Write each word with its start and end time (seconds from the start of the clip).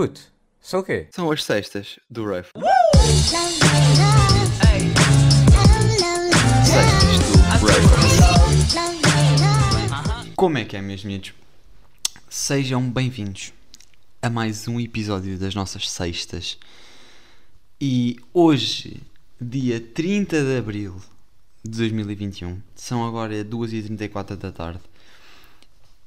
Puto, 0.00 0.22
são 0.62 0.80
o 0.80 0.82
quê? 0.82 1.08
São 1.10 1.30
as 1.30 1.44
sextas 1.44 2.00
do 2.08 2.24
Rave. 2.24 2.48
Sextas 6.64 7.18
do. 10.24 10.32
Como 10.34 10.56
é 10.56 10.64
que 10.64 10.74
é, 10.78 10.80
meus 10.80 11.04
meninos? 11.04 11.34
Sejam 12.30 12.90
bem-vindos 12.90 13.52
a 14.22 14.30
mais 14.30 14.66
um 14.66 14.80
episódio 14.80 15.38
das 15.38 15.54
nossas 15.54 15.90
sextas. 15.90 16.58
E 17.78 18.16
hoje, 18.32 19.02
dia 19.38 19.78
30 19.78 20.42
de 20.42 20.56
abril 20.56 20.96
de 21.62 21.76
2021, 21.76 22.58
são 22.74 23.06
agora 23.06 23.44
2h34 23.44 24.36
da 24.36 24.50
tarde. 24.50 24.80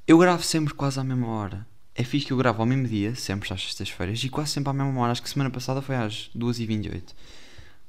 Eu 0.07 0.17
gravo 0.17 0.41
sempre 0.41 0.73
quase 0.73 0.99
à 0.99 1.03
mesma 1.03 1.27
hora. 1.27 1.72
É 1.95 2.03
fixe 2.03 2.25
que 2.25 2.33
eu 2.33 2.37
gravo 2.37 2.61
ao 2.61 2.65
mesmo 2.65 2.87
dia, 2.87 3.13
sempre 3.15 3.53
às 3.53 3.61
sextas-feiras, 3.61 4.23
e 4.23 4.29
quase 4.29 4.51
sempre 4.51 4.71
à 4.71 4.73
mesma 4.73 4.99
hora. 4.99 5.11
Acho 5.11 5.21
que 5.21 5.29
semana 5.29 5.49
passada 5.49 5.81
foi 5.81 5.95
às 5.95 6.29
2h28. 6.35 7.03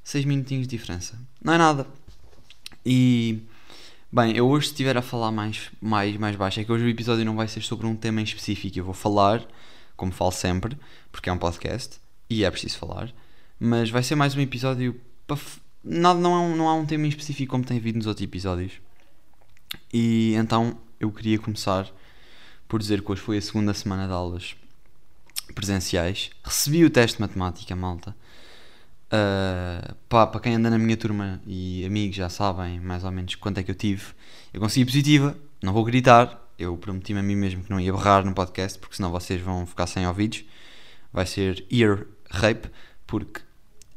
6 0.03 0.25
minutinhos 0.25 0.67
de 0.67 0.77
diferença. 0.77 1.19
Não 1.43 1.53
é 1.53 1.57
nada. 1.57 1.87
E. 2.85 3.39
Bem, 4.11 4.37
eu 4.37 4.47
hoje, 4.47 4.67
se 4.67 4.73
estiver 4.73 4.95
a 4.95 5.01
falar 5.01 5.31
mais, 5.31 5.71
mais, 5.81 6.15
mais 6.17 6.35
baixo, 6.35 6.59
é 6.59 6.63
que 6.63 6.71
hoje 6.71 6.85
o 6.85 6.89
episódio 6.89 7.25
não 7.25 7.35
vai 7.35 7.47
ser 7.47 7.61
sobre 7.61 7.87
um 7.87 7.95
tema 7.95 8.21
em 8.21 8.23
específico. 8.23 8.77
Eu 8.77 8.85
vou 8.85 8.93
falar, 8.93 9.45
como 9.97 10.11
falo 10.11 10.31
sempre, 10.31 10.77
porque 11.11 11.27
é 11.27 11.33
um 11.33 11.37
podcast 11.37 11.99
e 12.29 12.45
é 12.45 12.51
preciso 12.51 12.77
falar. 12.77 13.11
Mas 13.59 13.89
vai 13.89 14.03
ser 14.03 14.15
mais 14.15 14.35
um 14.35 14.39
episódio. 14.39 15.01
Para. 15.25 15.37
Nada, 15.83 16.19
não, 16.19 16.35
há 16.35 16.41
um, 16.41 16.55
não 16.55 16.69
há 16.69 16.75
um 16.75 16.85
tema 16.85 17.05
em 17.05 17.09
específico 17.09 17.51
como 17.51 17.63
tem 17.63 17.77
havido 17.77 17.97
nos 17.97 18.07
outros 18.07 18.23
episódios. 18.23 18.73
E 19.91 20.33
então 20.35 20.77
eu 20.99 21.11
queria 21.11 21.39
começar 21.39 21.91
por 22.67 22.79
dizer 22.79 23.01
que 23.01 23.11
hoje 23.11 23.21
foi 23.21 23.37
a 23.37 23.41
segunda 23.41 23.73
semana 23.73 24.07
de 24.07 24.13
aulas 24.13 24.55
presenciais. 25.53 26.31
Recebi 26.43 26.83
o 26.85 26.89
teste 26.89 27.17
de 27.17 27.21
matemática, 27.21 27.75
malta. 27.75 28.15
Uh, 29.05 29.95
pá, 30.09 30.25
para 30.25 30.41
quem 30.41 30.55
anda 30.55 30.69
na 30.69 30.77
minha 30.77 30.97
turma 30.97 31.39
e 31.45 31.85
amigos 31.85 32.15
já 32.15 32.27
sabem 32.27 32.79
mais 32.79 33.03
ou 33.03 33.11
menos 33.11 33.35
quanto 33.35 33.59
é 33.59 33.63
que 33.63 33.71
eu 33.71 33.75
tive. 33.75 34.03
Eu 34.53 34.59
consegui 34.59 34.85
positiva, 34.85 35.37
não 35.61 35.73
vou 35.73 35.83
gritar. 35.83 36.41
Eu 36.57 36.77
prometi-me 36.77 37.19
a 37.19 37.23
mim 37.23 37.35
mesmo 37.35 37.63
que 37.63 37.69
não 37.69 37.79
ia 37.79 37.91
berrar 37.91 38.25
no 38.25 38.33
podcast, 38.33 38.79
porque 38.79 38.95
senão 38.95 39.11
vocês 39.11 39.41
vão 39.41 39.65
ficar 39.65 39.87
sem 39.87 40.07
ouvidos. 40.07 40.43
Vai 41.11 41.25
ser 41.25 41.65
ear 41.69 42.05
rape, 42.29 42.69
porque 43.05 43.41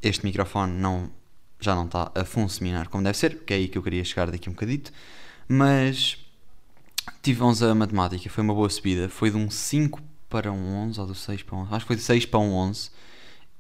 este 0.03 0.25
microfone 0.25 0.73
não, 0.73 1.11
já 1.61 1.75
não 1.75 1.87
está 1.87 2.11
a 2.15 2.25
funcionar 2.25 2.89
como 2.89 3.03
deve 3.03 3.17
ser, 3.17 3.39
que 3.45 3.53
é 3.53 3.57
aí 3.57 3.69
que 3.69 3.79
eu 3.79 3.83
queria 3.83 4.05
chegar 4.05 4.31
daqui 4.31 4.49
um 4.49 4.53
bocadito. 4.53 4.93
Mas 5.49 6.19
tive 7.23 7.43
11 7.43 7.65
a 7.65 7.75
matemática, 7.75 8.31
foi 8.31 8.43
uma 8.43 8.55
boa 8.55 8.69
subida. 8.69 9.09
Foi 9.09 9.31
de 9.31 9.37
um 9.37 9.51
5 9.51 10.01
para 10.29 10.53
um 10.53 10.77
11, 10.89 11.01
ou 11.01 11.07
do 11.07 11.15
6 11.15 11.43
para 11.43 11.57
um 11.57 11.61
11. 11.63 11.75
Acho 11.75 11.85
que 11.85 11.87
foi 11.87 11.97
de 11.97 12.03
6 12.03 12.27
para 12.27 12.41
um 12.41 12.53
11. 12.55 12.91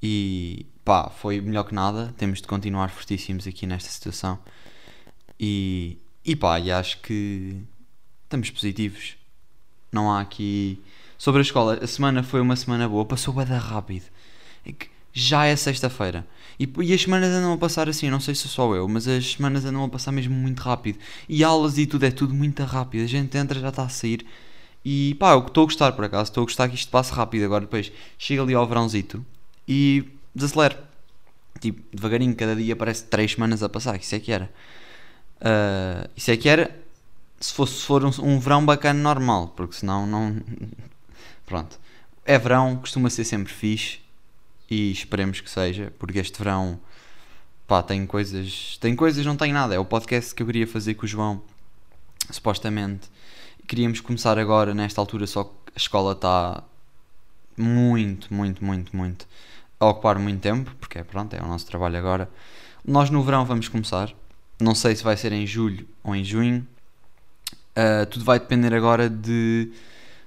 E 0.02 0.66
pá, 0.84 1.10
foi 1.10 1.40
melhor 1.40 1.64
que 1.64 1.74
nada. 1.74 2.14
Temos 2.16 2.40
de 2.40 2.46
continuar 2.46 2.90
fortíssimos 2.90 3.46
aqui 3.46 3.66
nesta 3.66 3.90
situação. 3.90 4.38
E, 5.38 5.98
e 6.24 6.36
pá, 6.36 6.58
e 6.58 6.70
acho 6.70 7.00
que 7.00 7.62
estamos 8.24 8.50
positivos. 8.50 9.16
Não 9.92 10.10
há 10.10 10.20
aqui. 10.20 10.82
Sobre 11.16 11.40
a 11.40 11.42
escola, 11.42 11.78
a 11.82 11.86
semana 11.86 12.22
foi 12.22 12.40
uma 12.40 12.54
semana 12.54 12.88
boa, 12.88 13.04
passou 13.04 13.34
bem 13.34 13.44
rápido. 13.44 14.04
É 14.64 14.72
que 14.72 14.88
já 15.12 15.46
é 15.46 15.56
sexta-feira. 15.56 16.26
E, 16.58 16.68
e, 16.80 16.92
as 16.92 17.02
semanas 17.02 17.30
andam 17.30 17.52
a 17.52 17.58
passar 17.58 17.88
assim, 17.88 18.10
não 18.10 18.20
sei 18.20 18.34
se 18.34 18.42
sou 18.42 18.50
só 18.50 18.74
eu, 18.74 18.88
mas 18.88 19.06
as 19.06 19.32
semanas 19.32 19.64
andam 19.64 19.84
a 19.84 19.88
passar 19.88 20.10
mesmo 20.10 20.34
muito 20.34 20.60
rápido. 20.60 20.98
E 21.28 21.44
aulas 21.44 21.78
e 21.78 21.86
tudo 21.86 22.04
é 22.04 22.10
tudo 22.10 22.34
muito 22.34 22.62
rápido. 22.64 23.04
A 23.04 23.06
gente 23.06 23.36
entra, 23.36 23.60
já 23.60 23.68
está 23.68 23.84
a 23.84 23.88
sair. 23.88 24.26
E 24.84 25.14
pá, 25.16 25.32
eu 25.32 25.40
estou 25.46 25.62
a 25.62 25.66
gostar 25.66 25.92
por 25.92 26.04
acaso, 26.04 26.30
estou 26.30 26.42
a 26.42 26.44
gostar 26.46 26.68
que 26.68 26.74
isto 26.74 26.90
passe 26.90 27.12
rápido. 27.12 27.44
Agora 27.44 27.62
depois 27.62 27.92
chega 28.18 28.42
ali 28.42 28.54
ao 28.54 28.66
verãozito 28.66 29.24
e 29.66 30.04
desacelera. 30.34 30.88
Tipo, 31.60 31.82
devagarinho, 31.92 32.34
cada 32.34 32.54
dia 32.56 32.76
parece 32.76 33.04
3 33.04 33.32
semanas 33.32 33.62
a 33.62 33.68
passar. 33.68 33.96
Isso 33.96 34.14
é 34.14 34.18
que 34.20 34.32
era. 34.32 34.50
Uh, 35.40 36.10
isso 36.16 36.30
é 36.30 36.36
que 36.36 36.48
era 36.48 36.76
se 37.40 37.52
fosse 37.52 37.74
se 37.74 37.84
for 37.84 38.04
um, 38.04 38.10
um 38.22 38.40
verão 38.40 38.64
bacana 38.64 39.00
normal, 39.00 39.48
porque 39.56 39.76
senão 39.76 40.06
não. 40.06 40.36
Pronto. 41.46 41.78
É 42.24 42.38
verão, 42.38 42.76
costuma 42.76 43.08
ser 43.10 43.24
sempre 43.24 43.52
fixe 43.52 44.00
e 44.70 44.90
esperemos 44.90 45.40
que 45.40 45.50
seja, 45.50 45.92
porque 45.98 46.18
este 46.18 46.38
verão 46.38 46.78
pá, 47.66 47.82
tem 47.82 48.06
coisas, 48.06 48.78
tem 48.80 48.96
coisas, 48.96 49.24
não 49.24 49.36
tem 49.36 49.52
nada. 49.52 49.74
É 49.74 49.78
o 49.78 49.84
podcast 49.84 50.34
que 50.34 50.42
eu 50.42 50.46
queria 50.46 50.66
fazer 50.66 50.94
com 50.94 51.04
o 51.04 51.08
João, 51.08 51.42
supostamente. 52.30 53.08
Queríamos 53.66 54.00
começar 54.00 54.38
agora, 54.38 54.74
nesta 54.74 55.00
altura, 55.00 55.26
só 55.26 55.44
que 55.44 55.50
a 55.74 55.78
escola 55.78 56.12
está 56.12 56.64
muito, 57.56 58.32
muito, 58.32 58.64
muito, 58.64 58.96
muito 58.96 59.26
a 59.80 59.86
ocupar 59.86 60.18
muito 60.18 60.40
tempo, 60.40 60.74
porque 60.80 61.02
pronto, 61.04 61.34
é 61.34 61.42
o 61.42 61.46
nosso 61.46 61.66
trabalho 61.66 61.98
agora. 61.98 62.30
Nós 62.84 63.10
no 63.10 63.22
verão 63.22 63.44
vamos 63.44 63.68
começar, 63.68 64.12
não 64.60 64.74
sei 64.74 64.96
se 64.96 65.04
vai 65.04 65.16
ser 65.16 65.32
em 65.32 65.46
julho 65.46 65.86
ou 66.02 66.16
em 66.16 66.24
junho, 66.24 66.66
uh, 67.76 68.06
tudo 68.06 68.24
vai 68.24 68.40
depender 68.40 68.74
agora 68.74 69.08
de, 69.08 69.70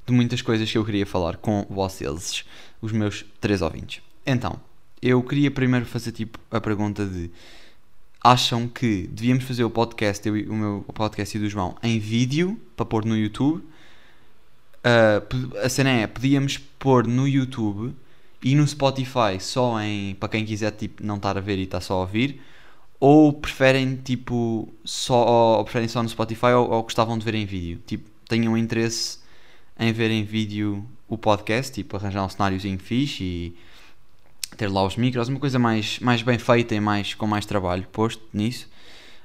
de 0.05 0.13
muitas 0.13 0.41
coisas 0.41 0.71
que 0.71 0.77
eu 0.77 0.85
queria 0.85 1.05
falar 1.05 1.37
com 1.37 1.65
vocês, 1.69 2.45
os 2.81 2.91
meus 2.91 3.25
três 3.39 3.61
ouvintes. 3.61 4.01
Então, 4.25 4.59
eu 5.01 5.21
queria 5.23 5.49
primeiro 5.49 5.85
fazer 5.85 6.11
tipo 6.11 6.39
a 6.51 6.61
pergunta 6.61 7.05
de 7.05 7.31
acham 8.23 8.67
que 8.67 9.07
devíamos 9.07 9.43
fazer 9.45 9.63
o 9.63 9.69
podcast, 9.69 10.27
eu, 10.27 10.35
o 10.51 10.55
meu 10.55 10.85
podcast 10.93 11.35
e 11.35 11.39
do 11.39 11.49
João, 11.49 11.75
em 11.81 11.97
vídeo 11.99 12.59
para 12.75 12.85
pôr 12.85 13.03
no 13.03 13.17
YouTube? 13.17 13.63
Uh, 14.83 15.57
a 15.63 15.69
cena 15.69 15.89
é, 15.89 16.07
podíamos 16.07 16.57
pôr 16.57 17.05
no 17.07 17.27
YouTube 17.27 17.95
e 18.43 18.55
no 18.55 18.67
Spotify 18.67 19.39
só 19.39 19.79
em 19.79 20.15
para 20.15 20.29
quem 20.29 20.43
quiser 20.43 20.71
tipo 20.71 21.05
não 21.05 21.17
estar 21.17 21.37
a 21.37 21.41
ver 21.41 21.59
e 21.59 21.63
estar 21.63 21.81
só 21.81 21.95
a 21.95 21.99
ouvir 22.01 22.41
ou 22.99 23.31
preferem 23.31 23.95
tipo 23.95 24.73
só 24.83 25.57
ou 25.59 25.63
preferem 25.63 25.87
só 25.87 26.01
no 26.01 26.09
Spotify 26.09 26.47
ou, 26.57 26.67
ou 26.67 26.81
gostavam 26.81 27.15
de 27.15 27.23
ver 27.23 27.35
em 27.35 27.45
vídeo 27.45 27.79
tipo 27.85 28.09
tenham 28.27 28.57
interesse 28.57 29.19
em 29.79 29.93
ver 29.93 30.09
em 30.09 30.23
vídeo 30.23 30.83
o 31.07 31.15
podcast 31.15 31.71
tipo 31.71 31.95
arranjar 31.95 32.25
um 32.25 32.29
cenáriozinho 32.29 32.79
fixe 32.79 33.23
e 33.23 33.55
ter 34.57 34.67
lá 34.67 34.85
os 34.85 34.97
micros, 34.97 35.27
uma 35.27 35.39
coisa 35.39 35.57
mais, 35.57 35.99
mais 35.99 36.21
bem 36.21 36.37
feita 36.37 36.75
e 36.75 36.79
mais, 36.79 37.13
com 37.13 37.25
mais 37.25 37.45
trabalho 37.45 37.87
posto 37.91 38.23
nisso. 38.33 38.67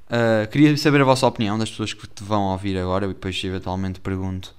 Uh, 0.06 0.48
queria 0.50 0.76
saber 0.76 1.00
a 1.00 1.04
vossa 1.04 1.26
opinião 1.26 1.59
das 1.59 1.69
pessoas 1.69 1.92
que 1.92 2.06
te 2.06 2.22
vão 2.22 2.44
ouvir 2.44 2.78
agora 2.78 3.06
e 3.06 3.09
depois 3.09 3.42
eventualmente 3.42 3.98
pergunto 3.98 4.54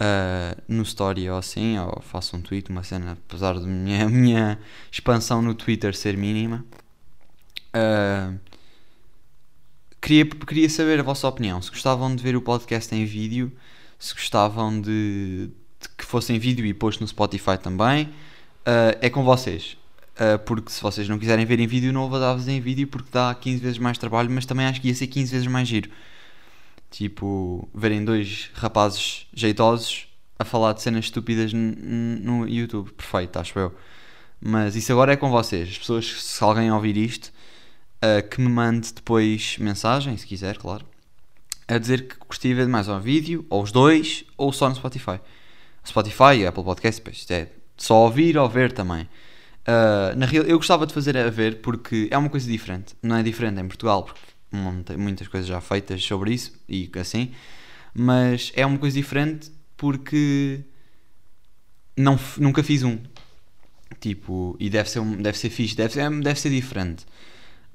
uh, 0.00 0.60
no 0.66 0.82
story 0.82 1.30
ou 1.30 1.38
assim, 1.38 1.78
ou 1.78 2.02
faço 2.02 2.36
um 2.36 2.42
tweet, 2.42 2.68
uma 2.68 2.82
cena, 2.82 3.12
apesar 3.12 3.54
da 3.54 3.66
minha, 3.66 4.08
minha 4.10 4.58
expansão 4.90 5.40
no 5.40 5.54
Twitter 5.54 5.94
ser 5.94 6.16
mínima. 6.16 6.64
Uh, 7.72 8.36
queria, 10.00 10.26
queria 10.26 10.68
saber 10.68 10.98
a 10.98 11.04
vossa 11.04 11.28
opinião, 11.28 11.62
se 11.62 11.70
gostavam 11.70 12.14
de 12.14 12.22
ver 12.22 12.34
o 12.34 12.42
podcast 12.42 12.92
em 12.92 13.04
vídeo, 13.04 13.52
se 14.00 14.12
gostavam 14.14 14.80
de, 14.80 15.48
de 15.80 15.88
que 15.96 16.04
fosse 16.04 16.32
em 16.32 16.38
vídeo 16.40 16.66
e 16.66 16.74
posto 16.74 17.00
no 17.02 17.06
Spotify 17.06 17.56
também 17.56 18.12
uh, 18.60 18.98
é 19.00 19.10
com 19.10 19.24
vocês. 19.24 19.76
Uh, 20.16 20.38
porque 20.44 20.70
se 20.70 20.82
vocês 20.82 21.08
não 21.08 21.18
quiserem 21.18 21.46
ver 21.46 21.60
em 21.60 21.66
vídeo, 21.66 21.92
não 21.92 22.08
vou 22.08 22.20
dar-vos 22.20 22.46
em 22.46 22.60
vídeo 22.60 22.86
porque 22.86 23.08
dá 23.10 23.34
15 23.34 23.62
vezes 23.62 23.78
mais 23.78 23.96
trabalho, 23.96 24.30
mas 24.30 24.44
também 24.44 24.66
acho 24.66 24.80
que 24.80 24.88
ia 24.88 24.94
ser 24.94 25.06
15 25.06 25.32
vezes 25.32 25.46
mais 25.46 25.66
giro. 25.66 25.90
Tipo, 26.90 27.68
verem 27.74 28.04
dois 28.04 28.50
rapazes 28.54 29.26
jeitosos 29.32 30.08
a 30.38 30.44
falar 30.44 30.72
de 30.72 30.82
cenas 30.82 31.06
estúpidas 31.06 31.52
no 31.52 32.48
YouTube. 32.48 32.90
Perfeito, 32.92 33.38
acho 33.38 33.58
eu. 33.58 33.74
Mas 34.40 34.74
isso 34.74 34.90
agora 34.92 35.12
é 35.12 35.16
com 35.16 35.30
vocês. 35.30 35.68
As 35.68 35.78
pessoas, 35.78 36.22
se 36.22 36.42
alguém 36.42 36.70
ouvir 36.72 36.96
isto, 36.96 37.32
uh, 38.02 38.26
que 38.28 38.40
me 38.40 38.48
mande 38.48 38.92
depois 38.92 39.56
mensagem, 39.58 40.16
se 40.16 40.26
quiser, 40.26 40.58
claro, 40.58 40.84
a 41.68 41.78
dizer 41.78 42.08
que 42.08 42.16
gostaria 42.26 42.56
de 42.56 42.62
ver 42.62 42.68
mais 42.68 42.88
um 42.88 42.98
vídeo, 42.98 43.46
ou 43.48 43.62
os 43.62 43.70
dois, 43.70 44.24
ou 44.36 44.52
só 44.52 44.68
no 44.68 44.74
Spotify. 44.74 45.20
Spotify, 45.86 46.44
Apple 46.46 46.64
Podcast, 46.64 47.00
pois, 47.00 47.16
isto 47.18 47.30
é 47.30 47.48
só 47.80 48.04
ouvir 48.04 48.36
ou 48.36 48.48
ver 48.48 48.72
também. 48.72 49.08
Uh, 49.62 50.16
na 50.16 50.26
real, 50.26 50.44
eu 50.44 50.58
gostava 50.58 50.86
de 50.86 50.92
fazer 50.92 51.16
a 51.16 51.30
ver 51.30 51.60
porque 51.62 52.08
é 52.10 52.18
uma 52.18 52.28
coisa 52.28 52.48
diferente. 52.48 52.94
Não 53.02 53.16
é 53.16 53.22
diferente 53.22 53.58
em 53.58 53.66
Portugal, 53.66 54.04
porque 54.04 54.96
muitas 54.96 55.26
coisas 55.28 55.48
já 55.48 55.60
feitas 55.60 56.02
sobre 56.04 56.34
isso 56.34 56.52
e 56.68 56.90
assim. 57.00 57.32
Mas 57.94 58.52
é 58.54 58.66
uma 58.66 58.78
coisa 58.78 58.94
diferente 58.94 59.50
porque 59.78 60.60
não, 61.96 62.18
nunca 62.36 62.62
fiz 62.62 62.82
um. 62.82 62.98
Tipo, 63.98 64.56
e 64.60 64.68
deve 64.68 64.88
ser, 64.90 65.02
deve 65.16 65.38
ser 65.38 65.48
fixe, 65.48 65.74
deve 65.74 65.94
ser, 65.94 66.10
deve 66.20 66.38
ser 66.38 66.50
diferente. 66.50 67.06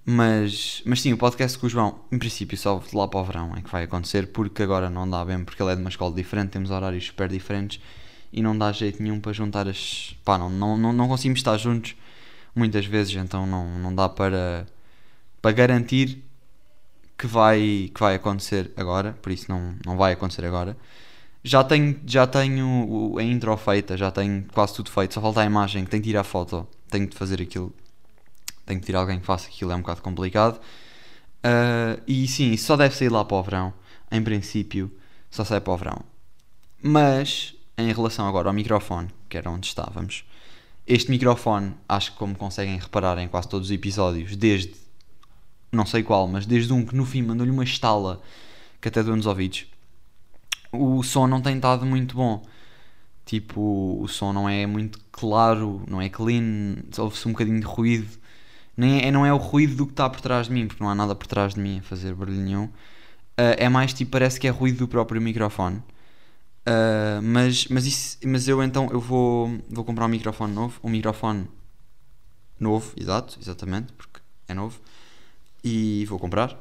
Mas, 0.06 0.84
mas 0.86 1.02
sim, 1.02 1.14
o 1.14 1.18
podcast 1.18 1.58
com 1.58 1.66
o 1.66 1.70
João, 1.70 2.00
em 2.12 2.20
princípio, 2.20 2.56
só 2.56 2.82
lá 2.94 3.08
para 3.08 3.20
o 3.20 3.24
verão 3.24 3.56
é 3.58 3.62
que 3.62 3.72
vai 3.72 3.84
acontecer, 3.86 4.28
porque 4.28 4.62
agora 4.62 4.88
não 4.88 5.10
dá 5.10 5.26
bem, 5.26 5.44
porque 5.44 5.62
ele 5.64 5.72
é 5.72 5.76
de 5.76 5.82
uma 5.82 5.90
escola 5.90 6.14
diferente, 6.14 6.52
temos 6.52 6.70
horários 6.70 7.06
super 7.08 7.28
diferentes 7.28 7.82
e 8.36 8.42
não 8.42 8.58
dá 8.58 8.70
jeito 8.74 9.02
nenhum 9.02 9.20
para 9.22 9.32
juntar 9.32 9.66
as. 9.66 10.14
pá, 10.26 10.38
não, 10.38 10.50
não, 10.50 10.78
não, 10.78 10.92
não 10.92 11.08
conseguimos 11.08 11.40
estar 11.40 11.58
juntos 11.58 11.96
muitas 12.54 12.86
vezes, 12.86 13.16
então 13.16 13.48
não, 13.48 13.80
não 13.80 13.96
dá 13.96 14.10
para, 14.10 14.68
para 15.42 15.52
garantir 15.54 16.22
que 17.18 17.28
vai, 17.28 17.90
que 17.94 18.00
vai 18.00 18.16
acontecer 18.16 18.72
agora, 18.76 19.18
por 19.22 19.32
isso 19.32 19.50
não, 19.50 19.76
não 19.86 19.96
vai 19.96 20.12
acontecer 20.14 20.44
agora. 20.44 20.76
já 21.42 21.64
tenho, 21.64 21.98
já 22.06 22.28
tenho 22.28 23.16
a 23.18 23.24
intro 23.24 23.56
feita, 23.56 23.96
já 23.96 24.12
tenho 24.12 24.46
quase 24.54 24.74
tudo 24.76 24.92
feito, 24.92 25.14
só 25.14 25.22
falta 25.22 25.40
a 25.42 25.46
imagem, 25.46 25.86
que 25.86 25.92
tenho 25.92 26.04
que 26.04 26.10
tirar 26.10 26.22
a 26.22 26.24
foto, 26.26 26.68
tenho 26.90 27.08
de 27.08 27.16
fazer 27.16 27.42
aquilo, 27.42 27.74
tenho 28.66 28.82
que 28.82 28.86
tirar 28.86 29.00
alguém 29.00 29.20
que 29.20 29.26
faça 29.26 29.48
aquilo, 29.48 29.72
é 29.72 29.76
um 29.76 29.82
bocado 29.82 30.02
complicado. 30.02 30.60
Uh, 31.38 32.02
e 32.06 32.28
sim, 32.28 32.58
só 32.58 32.76
deve 32.76 32.96
sair 32.96 33.10
lá 33.10 33.24
para 33.24 33.38
o 33.38 33.44
verão, 33.44 33.74
em 34.12 34.22
princípio, 34.22 34.92
só 35.32 35.46
sai 35.46 35.62
para 35.62 35.74
o 35.74 35.78
verão. 35.78 36.02
Mas, 36.84 37.55
em 37.78 37.92
relação 37.92 38.28
agora 38.28 38.50
ao 38.50 38.54
microfone, 38.54 39.10
que 39.30 39.38
era 39.38 39.50
onde 39.50 39.68
estávamos, 39.68 40.24
este 40.88 41.10
microfone, 41.10 41.74
acho 41.90 42.12
que 42.12 42.18
como 42.18 42.36
conseguem 42.36 42.78
reparar 42.78 43.18
em 43.18 43.28
quase 43.28 43.50
todos 43.50 43.70
os 43.70 43.74
episódios, 43.74 44.36
desde, 44.36 44.76
não 45.72 45.86
sei 45.86 46.04
qual, 46.04 46.28
mas 46.28 46.46
desde 46.46 46.72
um 46.72 46.86
que 46.86 46.96
no 46.96 47.06
fim 47.06 47.22
mandou-lhe 47.22 47.52
uma 47.52 47.64
estala 47.64 48.22
que 48.80 48.88
até 48.88 49.02
doeu 49.02 49.16
nos 49.16 49.26
ouvidos, 49.26 49.66
o 50.72 51.02
som 51.04 51.28
não 51.28 51.42
tem 51.42 51.56
estado 51.56 51.86
muito 51.86 52.16
bom. 52.16 52.44
Tipo, 53.26 54.00
o 54.02 54.08
som 54.08 54.32
não 54.32 54.48
é 54.48 54.68
muito 54.68 55.00
claro, 55.12 55.82
não 55.88 56.00
é 56.00 56.10
clean, 56.10 56.76
ouve-se 56.98 57.28
um 57.28 57.32
bocadinho 57.32 57.60
de 57.60 57.66
ruído. 57.66 58.08
Nem 58.78 59.02
é, 59.02 59.12
não 59.12 59.26
é 59.26 59.34
o 59.34 59.38
ruído 59.38 59.76
do 59.76 59.86
que 59.86 59.94
está 59.94 60.10
por 60.10 60.22
trás 60.22 60.48
de 60.48 60.54
mim, 60.54 60.68
porque 60.68 60.84
não 60.84 60.90
há 60.90 60.96
nada 60.96 61.16
por 61.16 61.26
trás 61.26 61.56
de 61.56 61.60
mim 61.60 61.80
a 61.80 61.82
fazer 61.82 62.14
barulho 62.14 62.38
nenhum. 62.38 62.66
Uh, 62.66 63.56
é 63.58 63.68
mais 63.70 63.94
tipo, 63.94 64.12
parece 64.12 64.40
que 64.40 64.48
é 64.48 64.52
ruído 64.52 64.80
do 64.80 64.88
próprio 64.88 65.22
microfone. 65.22 65.82
Uh, 66.68 67.22
mas, 67.22 67.68
mas, 67.68 67.86
isso, 67.86 68.18
mas 68.26 68.48
eu 68.48 68.64
então 68.64 68.90
eu 68.92 69.00
vou, 69.00 69.60
vou 69.70 69.86
comprar 69.86 70.06
um 70.06 70.10
microfone 70.10 70.54
novo. 70.54 70.80
Um 70.84 70.90
microfone 70.90 71.48
novo, 72.60 72.92
exato, 72.98 73.38
exatamente, 73.40 73.94
porque 73.94 74.20
é 74.48 74.54
novo. 74.54 74.80
E 75.64 76.06
vou 76.06 76.20
comprar, 76.20 76.58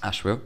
acho 0.00 0.28
eu. 0.28 0.42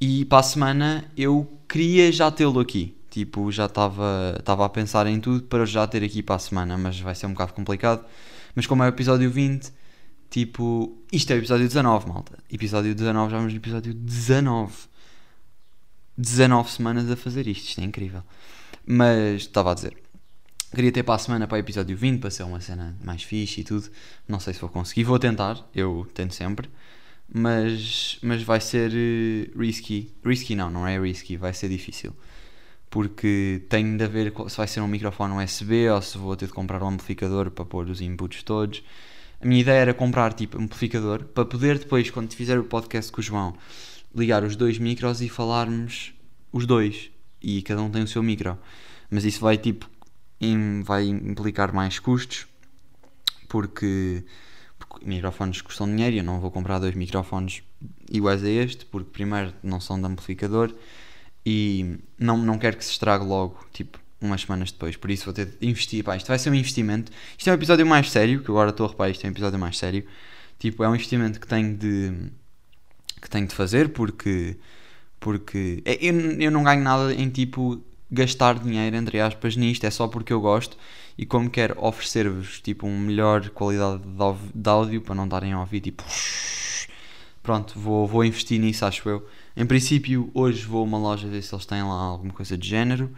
E 0.00 0.24
para 0.24 0.38
a 0.38 0.42
semana 0.42 1.10
eu 1.16 1.60
queria 1.68 2.10
já 2.12 2.30
tê-lo 2.30 2.60
aqui. 2.60 2.96
Tipo, 3.10 3.50
já 3.50 3.66
estava 3.66 4.64
a 4.64 4.68
pensar 4.68 5.06
em 5.06 5.18
tudo 5.18 5.42
para 5.42 5.66
já 5.66 5.86
ter 5.86 6.04
aqui 6.04 6.22
para 6.22 6.36
a 6.36 6.38
semana, 6.38 6.78
mas 6.78 7.00
vai 7.00 7.14
ser 7.14 7.26
um 7.26 7.32
bocado 7.32 7.52
complicado. 7.54 8.04
Mas 8.54 8.66
como 8.66 8.82
é 8.82 8.86
o 8.86 8.88
episódio 8.88 9.30
20, 9.30 9.72
tipo, 10.30 10.96
isto 11.12 11.30
é 11.32 11.34
o 11.34 11.38
episódio 11.38 11.66
19, 11.66 12.08
malta. 12.08 12.38
Episódio 12.50 12.94
19, 12.94 13.30
já 13.30 13.36
vamos 13.36 13.52
no 13.52 13.58
episódio 13.58 13.92
19. 13.92 14.72
19 16.20 16.70
semanas 16.70 17.10
a 17.10 17.16
fazer 17.16 17.46
isto, 17.46 17.68
isto 17.68 17.80
é 17.80 17.84
incrível. 17.84 18.22
Mas 18.86 19.42
estava 19.42 19.72
a 19.72 19.74
dizer, 19.74 19.96
queria 20.74 20.92
ter 20.92 21.02
para 21.02 21.14
a 21.14 21.18
semana 21.18 21.46
para 21.46 21.56
o 21.56 21.58
episódio 21.58 21.96
20 21.96 22.20
para 22.20 22.30
ser 22.30 22.42
uma 22.42 22.60
cena 22.60 22.96
mais 23.02 23.22
fixe 23.22 23.60
e 23.60 23.64
tudo. 23.64 23.88
Não 24.28 24.40
sei 24.40 24.54
se 24.54 24.60
vou 24.60 24.70
conseguir, 24.70 25.04
vou 25.04 25.18
tentar, 25.18 25.68
eu 25.74 26.08
tento 26.14 26.34
sempre 26.34 26.68
mas, 27.32 28.18
mas 28.22 28.42
vai 28.42 28.60
ser 28.60 28.90
uh, 28.90 29.58
risky. 29.58 30.12
Risky 30.24 30.54
não, 30.54 30.70
não 30.70 30.86
é 30.86 30.98
risky, 30.98 31.36
vai 31.36 31.54
ser 31.54 31.68
difícil. 31.68 32.14
Porque 32.90 33.62
tem 33.68 33.96
de 33.96 34.04
haver 34.04 34.32
se 34.48 34.56
vai 34.56 34.66
ser 34.66 34.80
um 34.80 34.88
microfone 34.88 35.42
USB 35.42 35.88
ou 35.88 36.02
se 36.02 36.18
vou 36.18 36.34
ter 36.36 36.46
de 36.46 36.52
comprar 36.52 36.82
um 36.82 36.88
amplificador 36.88 37.50
para 37.50 37.64
pôr 37.64 37.88
os 37.88 38.00
inputs 38.00 38.42
todos. 38.42 38.82
A 39.40 39.46
minha 39.46 39.60
ideia 39.60 39.80
era 39.80 39.94
comprar 39.94 40.32
tipo 40.32 40.60
amplificador 40.60 41.24
para 41.24 41.44
poder 41.44 41.78
depois, 41.78 42.10
quando 42.10 42.34
fizer 42.34 42.58
o 42.58 42.64
podcast 42.64 43.12
com 43.12 43.20
o 43.20 43.24
João, 43.24 43.54
ligar 44.14 44.44
os 44.44 44.56
dois 44.56 44.78
micros 44.78 45.20
e 45.20 45.28
falarmos 45.28 46.12
os 46.52 46.66
dois. 46.66 47.10
E 47.42 47.62
cada 47.62 47.82
um 47.82 47.90
tem 47.90 48.02
o 48.02 48.08
seu 48.08 48.22
micro. 48.22 48.58
Mas 49.10 49.24
isso 49.24 49.40
vai 49.40 49.56
tipo 49.56 49.88
vai 50.84 51.06
implicar 51.06 51.72
mais 51.74 51.98
custos 51.98 52.46
porque 53.48 54.24
porque 54.78 55.04
microfones 55.04 55.60
custam 55.60 55.86
dinheiro 55.86 56.16
e 56.16 56.18
eu 56.18 56.24
não 56.24 56.40
vou 56.40 56.50
comprar 56.50 56.78
dois 56.78 56.94
microfones 56.94 57.62
iguais 58.10 58.42
a 58.42 58.48
este, 58.48 58.86
porque 58.86 59.10
primeiro 59.10 59.52
não 59.62 59.78
são 59.78 60.00
de 60.00 60.06
amplificador 60.06 60.74
e 61.44 61.98
não, 62.18 62.38
não 62.38 62.58
quero 62.58 62.76
que 62.76 62.84
se 62.84 62.92
estrague 62.92 63.24
logo, 63.24 63.64
tipo, 63.72 63.98
umas 64.20 64.42
semanas 64.42 64.72
depois. 64.72 64.96
Por 64.96 65.10
isso 65.10 65.24
vou 65.24 65.34
ter 65.34 65.46
de 65.46 65.68
investir. 65.68 66.04
Pá, 66.04 66.16
isto 66.16 66.28
vai 66.28 66.38
ser 66.38 66.50
um 66.50 66.54
investimento. 66.54 67.12
Isto 67.38 67.48
é 67.48 67.52
um 67.52 67.54
episódio 67.54 67.86
mais 67.86 68.10
sério, 68.10 68.42
que 68.42 68.50
agora 68.50 68.70
estou 68.70 68.86
a 68.86 68.88
reparar, 68.90 69.10
isto 69.10 69.24
é 69.24 69.28
um 69.28 69.32
episódio 69.32 69.58
mais 69.58 69.78
sério. 69.78 70.06
Tipo, 70.58 70.84
é 70.84 70.88
um 70.88 70.94
investimento 70.94 71.40
que 71.40 71.46
tenho 71.46 71.76
de 71.76 72.30
que 73.20 73.28
tenho 73.28 73.46
de 73.46 73.54
fazer 73.54 73.90
porque 73.90 74.56
porque 75.18 75.82
é, 75.84 75.98
eu, 76.00 76.14
eu 76.40 76.50
não 76.50 76.62
ganho 76.62 76.82
nada 76.82 77.12
em 77.14 77.28
tipo 77.28 77.80
gastar 78.10 78.58
dinheiro 78.58 78.96
entre 78.96 79.20
aspas 79.20 79.56
nisto, 79.56 79.84
é 79.84 79.90
só 79.90 80.08
porque 80.08 80.32
eu 80.32 80.40
gosto 80.40 80.76
e 81.16 81.26
como 81.26 81.50
quero 81.50 81.76
oferecer-vos 81.78 82.60
tipo 82.60 82.86
uma 82.86 82.98
melhor 82.98 83.50
qualidade 83.50 84.02
de 84.54 84.70
áudio 84.70 85.02
para 85.02 85.14
não 85.14 85.24
estarem 85.24 85.52
a 85.52 85.60
ouvir 85.60 85.80
tipo 85.80 86.02
pronto, 87.42 87.78
vou, 87.78 88.06
vou 88.06 88.24
investir 88.24 88.60
nisso 88.60 88.84
acho 88.84 89.08
eu. 89.08 89.28
Em 89.56 89.66
princípio 89.66 90.30
hoje 90.34 90.64
vou 90.64 90.80
a 90.80 90.84
uma 90.84 90.98
loja 90.98 91.28
ver 91.28 91.42
se 91.42 91.54
eles 91.54 91.66
têm 91.66 91.82
lá 91.82 91.94
alguma 91.94 92.32
coisa 92.32 92.56
de 92.56 92.68
género 92.68 93.14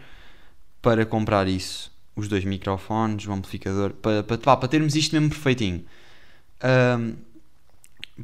para 0.80 1.06
comprar 1.06 1.46
isso, 1.46 1.92
os 2.16 2.26
dois 2.26 2.44
microfones, 2.44 3.26
o 3.26 3.32
amplificador, 3.32 3.92
para, 3.92 4.22
para, 4.24 4.68
termos 4.68 4.96
isto 4.96 5.12
mesmo 5.14 5.30
perfeitinho. 5.30 5.84
Um, 6.98 7.14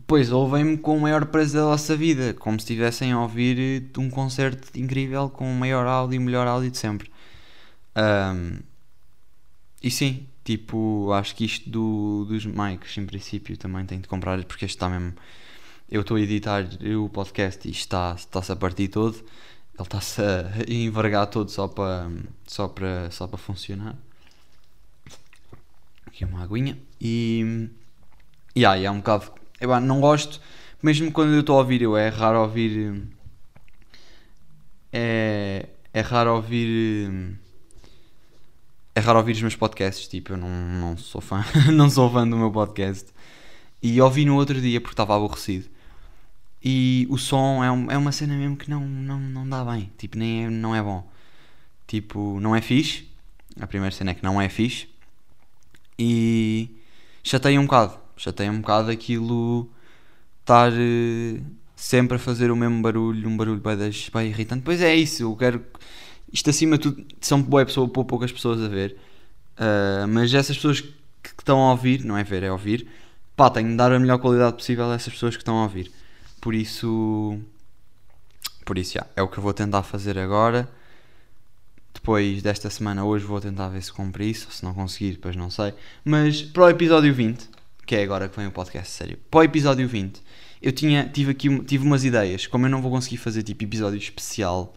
pois 0.07 0.31
ouvem-me 0.31 0.77
com 0.79 0.97
o 0.97 1.01
maior 1.01 1.27
prazer 1.27 1.61
da 1.61 1.69
vossa 1.69 1.97
vida, 1.97 2.35
como 2.35 2.59
se 2.59 2.65
estivessem 2.65 3.13
a 3.13 3.21
ouvir 3.21 3.91
um 3.97 4.11
concerto 4.11 4.79
incrível 4.79 5.31
com 5.31 5.51
o 5.51 5.55
maior 5.55 5.87
áudio 5.87 6.17
e 6.17 6.19
o 6.19 6.23
melhor 6.23 6.47
áudio 6.47 6.71
de 6.71 6.79
sempre. 6.79 7.11
Um, 7.97 8.61
e 9.83 9.91
sim, 9.91 10.27
tipo, 10.45 11.13
acho 11.13 11.35
que 11.35 11.45
isto 11.45 11.69
do, 11.71 12.25
dos 12.29 12.45
mics, 12.47 12.97
em 12.99 13.07
princípio, 13.07 13.57
também 13.57 13.85
tenho 13.87 14.03
de 14.03 14.09
comprar, 14.09 14.43
porque 14.45 14.65
este 14.65 14.77
está 14.77 14.89
mesmo. 14.89 15.15
Eu 15.91 16.03
estou 16.03 16.17
a 16.17 16.21
editar 16.21 16.65
o 17.01 17.09
podcast 17.09 17.67
e 17.67 17.71
está, 17.71 18.15
está-se 18.17 18.53
a 18.53 18.57
partir 18.57 18.89
todo. 18.89 19.17
Ele 19.17 19.83
está-se 19.83 20.21
a 20.21 20.51
envergar 20.69 21.27
todo 21.29 21.51
só 21.51 21.69
para, 21.69 22.11
só 22.47 22.69
para, 22.69 23.11
só 23.11 23.27
para 23.27 23.39
funcionar. 23.39 23.97
Aqui 26.07 26.25
uma 26.25 26.43
aguinha. 26.43 26.79
E. 27.01 27.69
E 28.55 28.67
aí, 28.67 28.85
é 28.85 28.91
um 28.91 28.99
bocado. 28.99 29.38
Eu 29.61 29.81
não 29.81 30.01
gosto, 30.01 30.41
mesmo 30.83 31.11
quando 31.11 31.33
eu 31.33 31.41
estou 31.41 31.57
a 31.57 31.59
ouvir, 31.59 31.83
eu 31.83 31.97
é 31.97 32.09
raro 32.09 32.41
ouvir. 32.41 33.03
É, 34.93 35.69
é 35.93 36.01
raro 36.01 36.37
ouvir 36.37 37.39
é 38.99 39.01
raro 39.01 39.19
ouvir 39.19 39.33
os 39.33 39.43
meus 39.43 39.55
podcasts, 39.55 40.09
tipo, 40.09 40.33
eu 40.33 40.37
não, 40.37 40.49
não 40.49 40.97
sou 40.97 41.21
fã, 41.21 41.45
não 41.73 41.89
sou 41.89 42.11
fã 42.11 42.29
do 42.29 42.37
meu 42.37 42.51
podcast. 42.51 43.07
E 43.81 44.01
ouvi 44.01 44.25
no 44.25 44.35
outro 44.35 44.61
dia 44.61 44.81
porque 44.81 44.95
estava 44.95 45.15
aborrecido. 45.15 45.67
E 46.63 47.07
o 47.09 47.17
som 47.17 47.63
é, 47.63 47.71
um, 47.71 47.91
é 47.93 47.97
uma 47.97 48.11
cena 48.11 48.35
mesmo 48.37 48.57
que 48.57 48.69
não, 48.69 48.81
não, 48.81 49.21
não 49.21 49.49
dá 49.49 49.65
bem, 49.65 49.93
tipo, 49.97 50.19
nem 50.19 50.47
é, 50.47 50.51
não 50.51 50.75
é 50.75 50.83
bom. 50.83 51.09
Tipo, 51.87 52.41
não 52.41 52.57
é 52.57 52.61
fixe. 52.61 53.09
A 53.61 53.69
primeira 53.69 53.95
cena 53.95 54.11
é 54.11 54.15
que 54.15 54.25
não 54.25 54.41
é 54.41 54.49
fixe. 54.49 54.89
E 55.97 56.69
chateia 57.23 57.61
um 57.61 57.67
bocado, 57.67 57.97
chateia 58.19 58.51
um 58.51 58.61
bocado 58.61 58.91
aquilo 58.91 59.71
estar 60.41 60.73
uh, 60.73 61.43
sempre 61.75 62.17
a 62.17 62.19
fazer 62.19 62.51
o 62.51 62.57
mesmo 62.57 62.83
barulho, 62.83 63.29
um 63.29 63.37
barulho 63.37 63.61
bem, 63.61 63.77
bem 63.77 64.29
irritante. 64.29 64.63
Pois 64.65 64.83
é 64.83 64.95
isso, 64.95 65.23
eu 65.23 65.37
quero 65.37 65.65
isto 66.33 66.51
acima 66.51 66.77
de 66.77 66.83
tudo 66.83 67.07
são 67.21 67.43
boa 67.43 67.65
pessoa, 67.65 67.89
poucas 67.89 68.31
pessoas 68.31 68.63
a 68.63 68.69
ver, 68.69 68.97
uh, 69.59 70.07
mas 70.09 70.33
essas 70.33 70.57
pessoas 70.57 70.81
que, 70.81 70.93
que, 71.23 71.31
estão 71.39 71.59
a 71.61 71.71
ouvir, 71.71 72.05
não 72.05 72.17
é 72.17 72.25
ver, 72.25 72.43
é 72.43 72.53
ouvir, 72.53 72.89
pá, 73.35 73.49
tenho 73.51 73.71
de 73.71 73.77
dar 73.77 73.93
a 73.93 73.99
melhor 73.99 74.19
qualidade 74.19 74.57
possível 74.57 74.91
a 74.91 74.95
essas 74.95 75.13
pessoas 75.13 75.37
que 75.37 75.43
estão 75.43 75.59
a 75.59 75.63
ouvir. 75.63 75.91
Por 76.41 76.55
isso, 76.55 77.39
por 78.65 78.79
isso, 78.79 78.95
já, 78.95 79.07
é 79.17 79.23
o 79.23 79.29
que 79.29 79.39
eu 79.39 79.43
vou 79.43 79.53
tentar 79.53 79.83
fazer 79.83 80.19
agora. 80.19 80.69
Depois 81.95 82.43
desta 82.43 82.71
semana, 82.71 83.05
hoje 83.05 83.25
vou 83.25 83.41
tentar 83.41 83.69
ver 83.69 83.83
se 83.83 83.93
cumpre 83.93 84.31
isso, 84.31 84.51
se 84.53 84.65
não 84.65 84.73
conseguir, 84.73 85.13
depois 85.13 85.35
não 85.35 85.51
sei. 85.51 85.75
Mas 86.05 86.43
para 86.43 86.65
o 86.65 86.69
episódio 86.69 87.13
20, 87.13 87.49
que 87.89 87.97
é 87.97 88.03
agora 88.03 88.29
que 88.29 88.37
vem 88.37 88.47
o 88.47 88.53
podcast 88.53 88.93
sério, 88.93 89.19
para 89.31 89.41
o 89.41 89.43
episódio 89.43 89.89
20, 89.89 90.23
eu 90.61 90.71
tinha, 90.73 91.09
tive 91.09 91.31
aqui 91.31 91.59
tive 91.61 91.87
umas 91.87 92.05
ideias, 92.05 92.47
como 92.47 92.67
eu 92.67 92.71
não 92.71 92.83
vou 92.83 92.91
conseguir 92.91 93.17
fazer 93.17 93.43
tipo 93.43 93.65
episódio 93.65 93.97
especial 93.97 94.75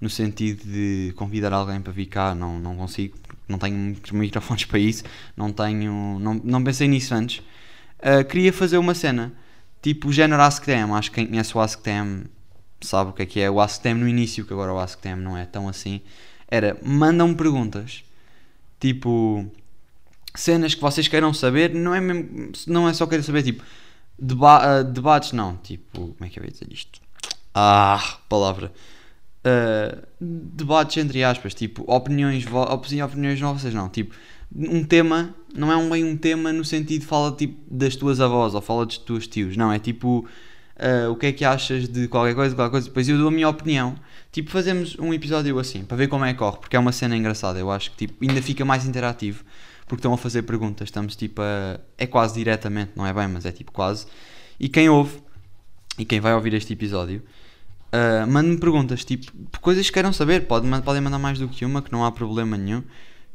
no 0.00 0.08
sentido 0.08 0.64
de 0.64 1.12
convidar 1.16 1.52
alguém 1.52 1.82
para 1.82 1.92
vir 1.92 2.06
cá, 2.06 2.34
não, 2.34 2.58
não 2.58 2.74
consigo, 2.74 3.18
não 3.46 3.58
tenho 3.58 3.94
microfones 4.10 4.64
para 4.64 4.78
isso, 4.78 5.04
não 5.36 5.52
tenho, 5.52 6.18
não, 6.18 6.40
não 6.42 6.64
pensei 6.64 6.88
nisso 6.88 7.14
antes. 7.14 7.42
Uh, 7.98 8.24
queria 8.26 8.54
fazer 8.54 8.78
uma 8.78 8.94
cena, 8.94 9.34
tipo 9.82 10.08
o 10.08 10.12
género 10.12 10.40
AskTM, 10.40 10.92
acho 10.94 11.10
que 11.10 11.16
quem 11.16 11.26
conhece 11.26 11.54
o 11.54 11.60
AskTM 11.60 12.24
sabe 12.80 13.10
o 13.10 13.12
que 13.12 13.22
é 13.22 13.26
que 13.26 13.38
é 13.38 13.50
o 13.50 13.60
AskTM 13.60 14.00
no 14.00 14.08
início, 14.08 14.46
que 14.46 14.52
agora 14.54 14.72
o 14.72 14.78
AskTM 14.78 15.20
não 15.20 15.36
é 15.36 15.44
tão 15.44 15.68
assim. 15.68 16.00
Era, 16.48 16.78
mandam 16.82 17.34
perguntas, 17.34 18.02
tipo, 18.80 19.46
cenas 20.36 20.74
que 20.74 20.80
vocês 20.80 21.08
queiram 21.08 21.32
saber, 21.34 21.74
não 21.74 21.94
é, 21.94 22.00
mesmo, 22.00 22.52
não 22.66 22.88
é 22.88 22.92
só 22.92 23.06
querer 23.06 23.22
saber, 23.22 23.42
tipo, 23.42 23.62
deba 24.18 24.80
uh, 24.80 24.84
debates, 24.84 25.32
não, 25.32 25.56
tipo, 25.56 26.14
como 26.14 26.16
é 26.20 26.28
que 26.28 26.38
eu 26.38 26.44
ia 26.44 26.50
dizer 26.50 26.68
isto? 26.70 27.00
Ah, 27.54 28.18
palavra 28.28 28.72
uh, 29.46 30.06
debates 30.20 30.96
entre 30.96 31.22
aspas, 31.22 31.54
tipo, 31.54 31.84
opiniões, 31.86 32.44
opiniões 33.02 33.40
nossas, 33.40 33.72
não, 33.72 33.88
tipo, 33.88 34.14
um 34.54 34.84
tema, 34.84 35.34
não 35.54 35.70
é 35.70 35.76
um 35.76 35.88
bem 35.88 36.04
um 36.04 36.16
tema 36.16 36.52
no 36.52 36.64
sentido 36.64 37.04
fala 37.04 37.32
tipo 37.32 37.58
das 37.68 37.96
tuas 37.96 38.20
avós 38.20 38.54
ou 38.54 38.60
fala 38.60 38.86
dos 38.86 38.98
teus 38.98 39.26
tios, 39.26 39.56
não, 39.56 39.72
é 39.72 39.78
tipo 39.78 40.26
uh, 40.76 41.10
o 41.10 41.16
que 41.16 41.26
é 41.26 41.32
que 41.32 41.44
achas 41.44 41.88
de 41.88 42.08
qualquer 42.08 42.34
coisa, 42.34 42.54
qualquer 42.54 42.70
coisa, 42.70 42.86
depois 42.88 43.08
eu 43.08 43.18
dou 43.18 43.28
a 43.28 43.30
minha 43.30 43.48
opinião. 43.48 43.96
Tipo, 44.30 44.50
fazemos 44.50 44.96
um 44.98 45.14
episódio 45.14 45.58
assim, 45.58 45.82
para 45.82 45.96
ver 45.96 46.08
como 46.08 46.24
é 46.24 46.32
que 46.32 46.38
corre, 46.38 46.58
porque 46.58 46.76
é 46.76 46.78
uma 46.78 46.92
cena 46.92 47.16
engraçada, 47.16 47.58
eu 47.58 47.70
acho 47.70 47.90
que 47.92 48.06
tipo, 48.06 48.22
ainda 48.22 48.42
fica 48.42 48.64
mais 48.64 48.86
interativo, 48.86 49.44
porque 49.86 50.00
estão 50.00 50.12
a 50.12 50.18
fazer 50.18 50.42
perguntas, 50.42 50.88
estamos 50.88 51.16
tipo 51.16 51.40
a... 51.40 51.80
é 51.96 52.06
quase 52.06 52.34
diretamente, 52.34 52.92
não 52.96 53.06
é 53.06 53.12
bem, 53.12 53.28
mas 53.28 53.46
é 53.46 53.52
tipo 53.52 53.72
quase. 53.72 54.06
E 54.58 54.68
quem 54.68 54.88
ouve, 54.88 55.18
e 55.98 56.04
quem 56.04 56.20
vai 56.20 56.34
ouvir 56.34 56.54
este 56.54 56.72
episódio, 56.72 57.22
uh, 57.92 58.26
mande-me 58.26 58.58
perguntas, 58.58 59.04
tipo, 59.04 59.32
coisas 59.60 59.86
que 59.86 59.92
queiram 59.92 60.12
saber, 60.12 60.46
Pode, 60.46 60.68
podem 60.82 61.00
mandar 61.00 61.18
mais 61.18 61.38
do 61.38 61.48
que 61.48 61.64
uma, 61.64 61.82
que 61.82 61.92
não 61.92 62.04
há 62.04 62.10
problema 62.10 62.56
nenhum, 62.56 62.82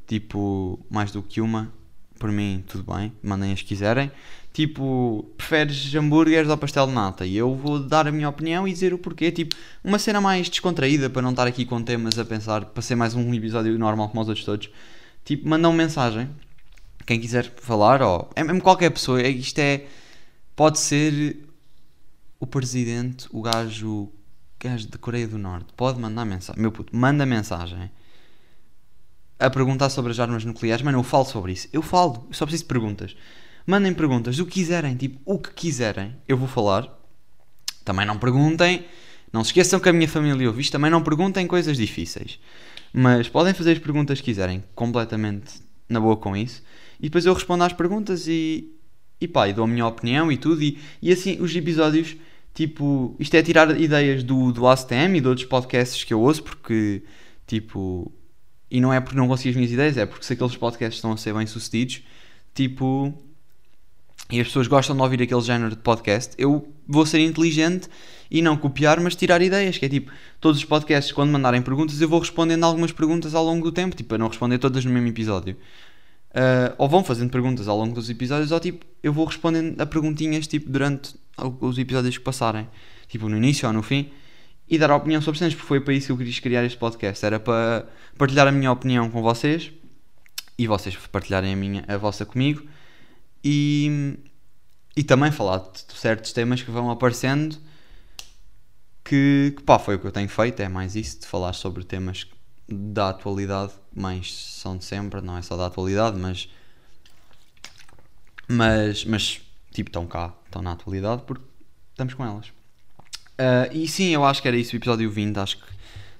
tipo, 0.08 0.80
mais 0.90 1.12
do 1.12 1.24
que 1.24 1.40
uma, 1.40 1.72
por 2.20 2.32
mim, 2.32 2.64
tudo 2.68 2.84
bem, 2.94 3.12
mandem 3.24 3.52
as 3.52 3.62
que 3.62 3.70
quiserem. 3.70 4.12
Tipo, 4.54 5.26
preferes 5.38 5.96
hambúrgueres 5.96 6.50
ou 6.50 6.58
pastel 6.58 6.86
de 6.86 6.94
nata? 6.94 7.26
E 7.26 7.38
eu 7.38 7.56
vou 7.56 7.80
dar 7.80 8.08
a 8.08 8.12
minha 8.12 8.28
opinião 8.30 8.68
e 8.68 8.72
dizer 8.72 8.94
o 8.94 8.98
porquê. 8.98 9.32
Tipo, 9.32 9.56
uma 9.84 9.98
cena 9.98 10.20
mais 10.20 10.50
descontraída 10.50 11.10
para 11.10 11.22
não 11.22 11.32
estar 11.32 11.48
aqui 11.48 11.66
com 11.66 11.82
temas 11.82 12.20
a 12.20 12.26
pensar, 12.26 12.66
para 12.66 12.82
ser 12.82 12.96
mais 12.96 13.16
um 13.16 13.34
episódio 13.34 13.78
normal 13.80 14.10
como 14.10 14.22
os 14.22 14.28
outros 14.28 14.46
todos. 14.46 14.70
Tipo, 15.24 15.48
mandam 15.48 15.72
mensagem. 15.74 16.30
Quem 17.06 17.20
quiser 17.20 17.52
falar, 17.58 18.02
ou 18.02 18.30
é 18.36 18.44
mesmo 18.44 18.62
qualquer 18.62 18.90
pessoa. 18.90 19.22
É, 19.22 19.30
isto 19.30 19.60
é. 19.60 19.86
Pode 20.56 20.80
ser 20.80 21.38
o 22.40 22.46
presidente, 22.46 23.28
o 23.32 23.42
gajo, 23.42 24.10
gajo 24.60 24.88
de 24.88 24.98
Coreia 24.98 25.28
do 25.28 25.38
Norte. 25.38 25.74
Pode 25.76 26.00
mandar 26.00 26.26
mensagem. 26.26 26.62
Meu 26.62 26.72
puto, 26.72 26.96
manda 26.96 27.26
mensagem 27.26 27.90
a 29.40 29.50
perguntar 29.50 29.90
sobre 29.90 30.12
as 30.12 30.20
armas 30.20 30.46
nucleares, 30.46 30.84
mas 30.84 30.94
não 30.94 31.00
eu 31.00 31.04
falo 31.04 31.26
sobre 31.26 31.52
isso. 31.54 31.68
Eu 31.74 31.82
falo, 31.82 32.28
eu 32.30 32.34
só 32.34 32.46
preciso 32.46 32.64
de 32.64 32.68
perguntas. 32.68 33.16
Mandem 33.66 33.94
perguntas, 33.94 34.40
o 34.40 34.46
que 34.46 34.54
quiserem, 34.54 34.96
tipo, 34.96 35.20
o 35.26 35.40
que 35.40 35.52
quiserem, 35.52 36.16
eu 36.28 36.38
vou 36.38 36.48
falar. 36.48 36.88
Também 37.84 38.06
não 38.06 38.18
perguntem, 38.20 38.86
não 39.34 39.44
se 39.44 39.50
esqueçam 39.50 39.80
que 39.80 39.90
a 39.90 39.94
minha 39.94 40.08
família 40.08 40.48
ouve 40.48 40.62
isto, 40.62 40.72
também 40.72 40.92
não 40.92 41.02
perguntem 41.02 41.48
coisas 41.48 41.78
difíceis. 41.78 42.40
Mas 42.94 43.30
podem 43.30 43.54
fazer 43.54 43.72
as 43.72 43.80
perguntas 43.80 44.20
que 44.20 44.26
quiserem, 44.26 44.64
completamente 44.76 45.62
na 45.88 46.00
boa 46.00 46.18
com 46.18 46.36
isso. 46.36 46.64
E 47.00 47.04
depois 47.04 47.26
eu 47.26 47.34
respondo 47.34 47.64
às 47.64 47.74
perguntas 47.74 48.28
e, 48.28 48.72
e 49.20 49.28
pá, 49.28 49.48
e 49.48 49.54
dou 49.54 49.66
a 49.66 49.68
minha 49.68 49.86
opinião 49.86 50.32
e 50.32 50.38
tudo. 50.38 50.62
E, 50.62 50.78
e 51.02 51.12
assim, 51.12 51.40
os 51.40 51.56
episódios, 51.56 52.16
tipo, 52.54 53.16
isto 53.20 53.34
é 53.36 53.42
tirar 53.42 53.80
ideias 53.80 54.24
do, 54.24 54.52
do 54.52 54.68
ASTM 54.68 55.18
e 55.18 55.22
de 55.22 55.28
outros 55.28 55.48
podcasts 55.48 56.04
que 56.04 56.14
eu 56.14 56.22
ouço, 56.22 56.44
porque, 56.44 57.04
tipo, 57.48 58.12
e 58.70 58.80
não 58.80 58.94
é 58.94 59.00
porque 59.00 59.18
não 59.18 59.28
consigo 59.28 59.50
as 59.50 59.56
minhas 59.56 59.72
ideias, 59.72 59.98
é 59.98 60.06
porque 60.06 60.26
se 60.26 60.34
aqueles 60.34 60.56
podcasts 60.56 60.98
estão 60.98 61.12
a 61.12 61.18
ser 61.18 61.34
bem 61.34 61.46
sucedidos, 61.46 62.02
tipo, 62.54 63.14
e 64.32 64.40
as 64.40 64.48
pessoas 64.48 64.68
gostam 64.68 64.96
de 64.96 65.02
ouvir 65.02 65.22
aquele 65.22 65.42
género 65.42 65.72
de 65.72 65.82
podcast, 65.82 66.34
eu 66.38 66.74
vou 66.88 67.06
ser 67.06 67.20
inteligente 67.20 67.90
e 68.30 68.42
não 68.42 68.56
copiar, 68.56 69.00
mas 69.02 69.14
tirar 69.14 69.42
ideias, 69.42 69.78
que 69.78 69.86
é 69.86 69.90
tipo, 69.90 70.10
todos 70.40 70.58
os 70.58 70.66
podcasts, 70.66 71.12
quando 71.12 71.32
mandarem 71.32 71.62
perguntas, 71.62 72.00
eu 72.00 72.08
vou 72.08 72.20
respondendo 72.20 72.64
algumas 72.64 72.94
perguntas 72.94 73.36
ao 73.36 73.44
longo 73.44 73.66
do 73.66 73.72
tempo, 73.74 73.94
tipo, 73.94 74.16
a 74.16 74.18
não 74.18 74.30
responder 74.30 74.58
todas 74.58 74.86
no 74.86 74.92
mesmo 74.92 75.10
episódio. 75.10 75.58
Uh, 76.30 76.74
ou 76.78 76.88
vão 76.88 77.04
fazendo 77.04 77.30
perguntas 77.30 77.68
ao 77.68 77.78
longo 77.78 77.94
dos 77.94 78.10
episódios, 78.10 78.54
ou 78.54 78.60
tipo, 78.60 78.86
eu 79.04 79.12
vou 79.12 79.26
respondendo 79.26 79.80
a 79.82 79.86
perguntinhas, 79.86 80.48
tipo, 80.48 80.70
durante 80.70 81.14
os 81.60 81.78
episódios 81.78 82.18
que 82.18 82.24
passarem, 82.24 82.70
tipo, 83.10 83.28
no 83.28 83.36
início 83.36 83.68
ou 83.68 83.74
no 83.74 83.84
fim 83.84 84.10
e 84.70 84.78
dar 84.78 84.96
opinião 84.96 85.22
sobre 85.22 85.38
cenas, 85.38 85.54
porque 85.54 85.68
foi 85.68 85.82
para 85.82 85.94
isso 85.94 86.06
que 86.06 86.12
eu 86.14 86.18
queria 86.18 86.42
criar 86.42 86.64
este 86.64 86.78
podcast. 86.78 87.26
Era 87.26 87.38
para 87.38 87.86
partilhar 88.18 88.48
a 88.48 88.52
minha 88.54 88.72
opinião 88.72 89.10
com 89.10 89.22
vocês 89.22 89.70
e 90.58 90.66
vocês 90.66 90.96
partilharem 91.12 91.52
a, 91.52 91.56
minha, 91.58 91.84
a 91.90 91.98
vossa 91.98 92.26
comigo 92.26 92.64
e, 93.44 94.18
e 94.96 95.04
também 95.04 95.32
falar 95.32 95.60
de 95.60 95.98
certos 95.98 96.32
temas 96.34 96.62
que 96.62 96.72
vão 96.72 96.90
aparecendo 96.90 97.58
que, 99.04 99.54
que 99.58 99.64
pá, 99.64 99.80
foi 99.80 99.96
o 99.96 100.00
que 100.00 100.08
eu 100.08 100.12
tenho 100.12 100.30
feito, 100.30 100.60
é 100.62 100.70
mais 100.70 100.96
isso, 100.96 101.20
de 101.22 101.28
falar 101.28 101.54
sobre 101.54 101.84
temas 101.84 102.28
da 102.68 103.10
atualidade, 103.10 103.74
mas 103.94 104.34
são 104.34 104.78
de 104.78 104.86
sempre, 104.86 105.22
não 105.22 105.38
é 105.38 105.42
só 105.42 105.58
da 105.58 105.66
atualidade, 105.66 106.18
mas 106.18 106.48
mas, 108.48 109.06
mas 109.06 109.42
tipo, 109.72 109.90
estão 109.90 110.06
cá, 110.06 110.34
estão 110.46 110.62
na 110.62 110.74
atualidade 110.74 111.24
porque 111.26 111.44
estamos 111.92 112.14
com 112.14 112.26
elas. 112.26 112.48
Uh, 112.48 113.72
e 113.72 113.88
sim, 113.88 114.10
eu 114.10 114.26
acho 114.26 114.42
que 114.42 114.48
era 114.48 114.58
isso 114.58 114.74
o 114.74 114.76
episódio 114.76 115.10
20. 115.10 115.38
Acho 115.38 115.58
que 115.58 115.64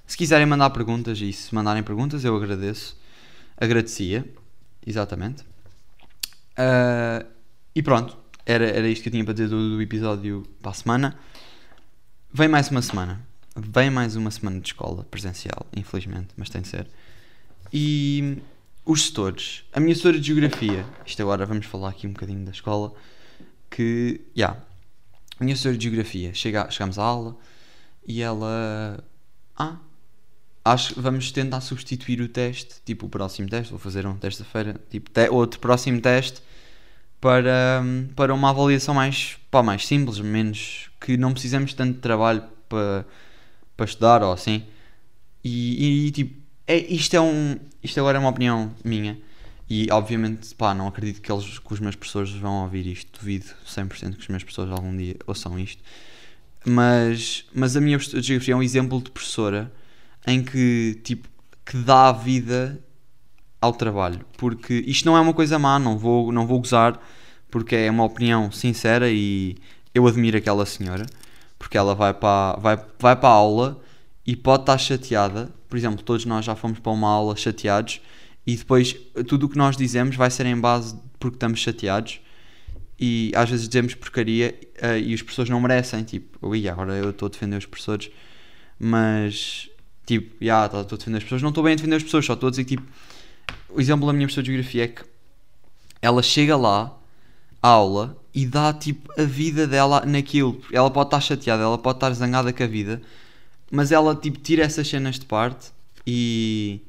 se 0.06 0.16
quiserem 0.16 0.46
mandar 0.46 0.70
perguntas 0.70 1.20
e 1.20 1.32
se 1.32 1.54
mandarem 1.54 1.82
perguntas, 1.82 2.24
eu 2.24 2.34
agradeço. 2.34 2.98
Agradecia, 3.56 4.24
exatamente. 4.86 5.44
Uh, 6.52 7.26
e 7.74 7.82
pronto, 7.82 8.16
era, 8.44 8.66
era 8.66 8.88
isto 8.88 9.02
que 9.02 9.08
eu 9.08 9.12
tinha 9.12 9.24
para 9.24 9.34
dizer 9.34 9.48
do, 9.48 9.76
do 9.76 9.82
episódio 9.82 10.42
para 10.60 10.70
a 10.70 10.74
semana. 10.74 11.18
Vem 12.32 12.48
mais 12.48 12.70
uma 12.70 12.82
semana. 12.82 13.20
Vem 13.54 13.90
mais 13.90 14.16
uma 14.16 14.30
semana 14.30 14.60
de 14.60 14.68
escola 14.68 15.04
presencial, 15.04 15.66
infelizmente, 15.76 16.28
mas 16.36 16.48
tem 16.48 16.62
de 16.62 16.68
ser. 16.68 16.86
E 17.72 18.38
os 18.84 19.06
setores. 19.06 19.64
A 19.72 19.80
minha 19.80 19.94
setora 19.94 20.18
de 20.18 20.26
Geografia, 20.26 20.86
isto 21.04 21.20
agora 21.22 21.44
vamos 21.46 21.66
falar 21.66 21.90
aqui 21.90 22.06
um 22.06 22.12
bocadinho 22.12 22.44
da 22.44 22.50
escola, 22.50 22.92
que, 23.70 24.20
já, 24.34 24.48
yeah, 24.48 24.60
minha 25.38 25.56
senhora 25.56 25.76
de 25.78 25.84
Geografia, 25.84 26.34
chega, 26.34 26.70
chegamos 26.70 26.98
à 26.98 27.02
aula 27.02 27.36
e 28.06 28.22
ela. 28.22 29.02
Ah, 29.56 29.76
acho 30.64 30.94
que 30.94 31.00
vamos 31.00 31.32
tentar 31.32 31.60
substituir 31.60 32.20
o 32.20 32.28
teste, 32.28 32.76
tipo 32.84 33.06
o 33.06 33.08
próximo 33.08 33.48
teste, 33.48 33.70
vou 33.70 33.78
fazer 33.78 34.06
um 34.06 34.16
terça-feira, 34.16 34.80
tipo 34.90 35.10
te, 35.10 35.28
outro 35.28 35.58
próximo 35.60 36.00
teste 36.00 36.42
para, 37.20 37.82
para 38.16 38.34
uma 38.34 38.50
avaliação 38.50 38.94
mais, 38.94 39.38
pá, 39.50 39.62
mais 39.62 39.86
simples, 39.86 40.18
menos 40.20 40.90
que 41.00 41.16
não 41.16 41.32
precisamos 41.32 41.74
tanto 41.74 41.94
de 41.94 42.00
trabalho 42.00 42.44
para, 42.68 43.06
para 43.76 43.86
estudar 43.86 44.22
ou 44.22 44.32
assim. 44.32 44.64
E, 45.44 46.06
e 46.06 46.10
tipo, 46.10 46.42
é, 46.66 46.76
isto 46.76 47.14
é 47.14 47.20
um. 47.20 47.58
Isto 47.82 48.00
agora 48.00 48.18
é 48.18 48.20
uma 48.20 48.30
opinião 48.30 48.74
minha. 48.84 49.18
E 49.68 49.88
obviamente, 49.90 50.54
pá, 50.54 50.74
não 50.74 50.86
acredito 50.86 51.20
que, 51.20 51.32
eles, 51.32 51.58
que 51.58 51.72
os 51.72 51.80
meus 51.80 51.96
professores 51.96 52.30
vão 52.32 52.62
ouvir 52.62 52.86
isto. 52.86 53.18
Duvido 53.18 53.46
100% 53.66 54.16
que 54.16 54.20
os 54.20 54.28
meus 54.28 54.42
professores 54.42 54.72
algum 54.72 54.96
dia 54.96 55.16
ouçam 55.26 55.58
isto. 55.58 55.82
Mas, 56.64 57.44
mas 57.54 57.76
a 57.76 57.80
minha 57.80 57.98
geografia 57.98 58.54
é 58.54 58.56
um 58.56 58.62
exemplo 58.62 59.00
de 59.02 59.10
professora 59.10 59.72
em 60.26 60.42
que, 60.42 61.00
tipo, 61.02 61.28
que 61.64 61.76
dá 61.78 62.12
vida 62.12 62.82
ao 63.60 63.72
trabalho. 63.72 64.24
Porque 64.36 64.74
isto 64.86 65.06
não 65.06 65.16
é 65.16 65.20
uma 65.20 65.34
coisa 65.34 65.58
má, 65.58 65.78
não 65.78 65.96
vou, 65.96 66.32
não 66.32 66.46
vou 66.46 66.58
gozar, 66.58 67.00
porque 67.50 67.76
é 67.76 67.90
uma 67.90 68.04
opinião 68.04 68.50
sincera 68.50 69.10
e 69.10 69.56
eu 69.94 70.06
admiro 70.06 70.36
aquela 70.36 70.66
senhora. 70.66 71.06
Porque 71.58 71.78
ela 71.78 71.94
vai 71.94 72.12
para, 72.12 72.56
vai, 72.58 72.76
vai 72.98 73.16
para 73.16 73.28
a 73.28 73.32
aula 73.32 73.80
e 74.26 74.34
pode 74.34 74.62
estar 74.62 74.78
chateada. 74.78 75.52
Por 75.68 75.76
exemplo, 75.76 76.02
todos 76.02 76.24
nós 76.24 76.44
já 76.44 76.54
fomos 76.54 76.78
para 76.78 76.92
uma 76.92 77.08
aula 77.08 77.36
chateados 77.36 78.00
e 78.46 78.56
depois 78.56 78.96
tudo 79.28 79.46
o 79.46 79.48
que 79.48 79.56
nós 79.56 79.76
dizemos 79.76 80.16
vai 80.16 80.30
ser 80.30 80.46
em 80.46 80.58
base 80.58 80.96
porque 81.18 81.36
estamos 81.36 81.60
chateados 81.60 82.20
e 82.98 83.32
às 83.34 83.50
vezes 83.50 83.68
dizemos 83.68 83.94
porcaria 83.94 84.54
uh, 84.82 84.96
e 84.96 85.14
os 85.14 85.22
professores 85.22 85.50
não 85.50 85.60
merecem, 85.60 86.04
tipo, 86.04 86.46
ui, 86.46 86.68
agora 86.68 86.94
eu 86.94 87.10
estou 87.10 87.26
a 87.26 87.30
defender 87.30 87.56
os 87.56 87.66
professores, 87.66 88.10
mas 88.78 89.68
tipo, 90.06 90.32
já, 90.40 90.64
yeah, 90.64 90.66
estou 90.66 90.96
a 90.96 90.98
defender 90.98 91.18
as 91.18 91.22
pessoas, 91.22 91.42
não 91.42 91.48
estou 91.50 91.64
bem 91.64 91.72
a 91.72 91.76
defender 91.76 91.96
as 91.96 92.02
pessoas, 92.02 92.26
só 92.26 92.34
estou 92.34 92.48
a 92.48 92.50
dizer 92.50 92.64
que 92.64 92.76
tipo, 92.76 92.86
o 93.68 93.80
exemplo 93.80 94.06
da 94.06 94.12
minha 94.12 94.26
professora 94.26 94.44
de 94.44 94.52
geografia 94.52 94.84
é 94.84 94.88
que 94.88 95.02
ela 96.00 96.22
chega 96.22 96.56
lá 96.56 96.96
à 97.62 97.68
aula 97.68 98.16
e 98.34 98.46
dá 98.46 98.72
tipo 98.72 99.12
a 99.20 99.24
vida 99.24 99.66
dela 99.66 100.04
naquilo, 100.04 100.60
ela 100.72 100.90
pode 100.90 101.08
estar 101.08 101.20
chateada, 101.20 101.62
ela 101.62 101.78
pode 101.78 101.96
estar 101.96 102.12
zangada 102.12 102.52
com 102.52 102.62
a 102.62 102.66
vida, 102.66 103.00
mas 103.70 103.92
ela 103.92 104.14
tipo 104.14 104.38
tira 104.38 104.64
essas 104.64 104.88
cenas 104.88 105.18
de 105.18 105.26
parte 105.26 105.70
e 106.06 106.80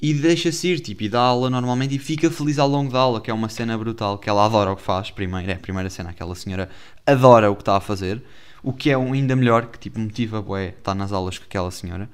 e 0.00 0.12
deixa-se 0.12 0.68
ir, 0.68 0.80
tipo, 0.80 1.02
e 1.04 1.08
dá 1.08 1.20
aula 1.20 1.48
normalmente 1.48 1.94
e 1.94 1.98
fica 1.98 2.30
feliz 2.30 2.58
ao 2.58 2.68
longo 2.68 2.92
da 2.92 2.98
aula, 2.98 3.22
que 3.22 3.30
é 3.30 3.34
uma 3.34 3.48
cena 3.48 3.78
brutal, 3.78 4.18
que 4.18 4.28
ela 4.28 4.44
adora 4.44 4.70
o 4.70 4.76
que 4.76 4.82
faz, 4.82 5.10
primeiro, 5.10 5.50
é 5.50 5.54
a 5.54 5.58
primeira 5.58 5.88
cena, 5.88 6.10
aquela 6.10 6.34
senhora 6.34 6.68
adora 7.06 7.50
o 7.50 7.56
que 7.56 7.62
está 7.62 7.74
a 7.78 7.80
fazer, 7.80 8.22
o 8.64 8.72
que 8.72 8.90
é 8.90 8.98
um 8.98 9.12
ainda 9.12 9.36
melhor, 9.36 9.66
que 9.66 9.78
tipo, 9.78 10.00
motiva 10.00 10.42
bué, 10.42 10.70
estar 10.70 10.94
nas 10.94 11.12
aulas 11.12 11.38
com 11.38 11.44
aquela 11.44 11.70
senhora, 11.70 12.08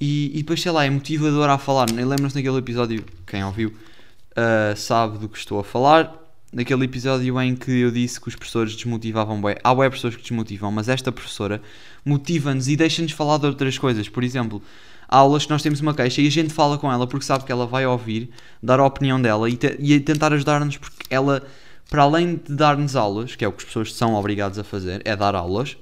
e, 0.00 0.30
e 0.32 0.38
depois, 0.38 0.62
sei 0.62 0.72
lá, 0.72 0.84
é 0.84 0.90
motivadora 0.90 1.52
a 1.52 1.58
falar, 1.58 1.90
lembram-se 1.90 2.34
naquele 2.34 2.56
episódio, 2.56 3.04
quem 3.26 3.44
ouviu, 3.44 3.68
uh, 3.70 4.76
sabe 4.76 5.18
do 5.18 5.28
que 5.28 5.36
estou 5.36 5.60
a 5.60 5.64
falar, 5.64 6.14
naquele 6.52 6.84
episódio 6.84 7.40
em 7.42 7.54
que 7.54 7.70
eu 7.70 7.90
disse 7.90 8.20
que 8.20 8.28
os 8.28 8.36
professores 8.36 8.74
desmotivavam 8.74 9.40
bué, 9.40 9.58
há 9.62 9.74
bué 9.74 9.90
pessoas 9.90 10.16
que 10.16 10.22
desmotivam, 10.22 10.70
mas 10.72 10.88
esta 10.88 11.12
professora 11.12 11.60
motiva-nos 12.04 12.68
e 12.68 12.76
deixa-nos 12.76 13.12
falar 13.12 13.38
de 13.38 13.46
outras 13.46 13.76
coisas, 13.76 14.08
por 14.08 14.24
exemplo 14.24 14.62
há 15.08 15.18
aulas 15.18 15.44
que 15.44 15.50
nós 15.50 15.62
temos 15.62 15.80
uma 15.80 15.94
queixa 15.94 16.20
e 16.20 16.26
a 16.26 16.30
gente 16.30 16.52
fala 16.52 16.78
com 16.78 16.90
ela 16.90 17.06
porque 17.06 17.24
sabe 17.24 17.44
que 17.44 17.52
ela 17.52 17.66
vai 17.66 17.86
ouvir, 17.86 18.30
dar 18.62 18.80
a 18.80 18.86
opinião 18.86 19.20
dela 19.20 19.48
e, 19.48 19.56
te, 19.56 19.76
e 19.78 19.98
tentar 20.00 20.32
ajudar-nos 20.32 20.76
porque 20.76 21.04
ela, 21.10 21.42
para 21.90 22.02
além 22.02 22.36
de 22.36 22.54
dar-nos 22.54 22.96
aulas, 22.96 23.36
que 23.36 23.44
é 23.44 23.48
o 23.48 23.52
que 23.52 23.62
as 23.62 23.64
pessoas 23.64 23.94
são 23.94 24.14
obrigadas 24.14 24.58
a 24.58 24.64
fazer, 24.64 25.02
é 25.04 25.14
dar 25.14 25.34
aulas, 25.34 25.76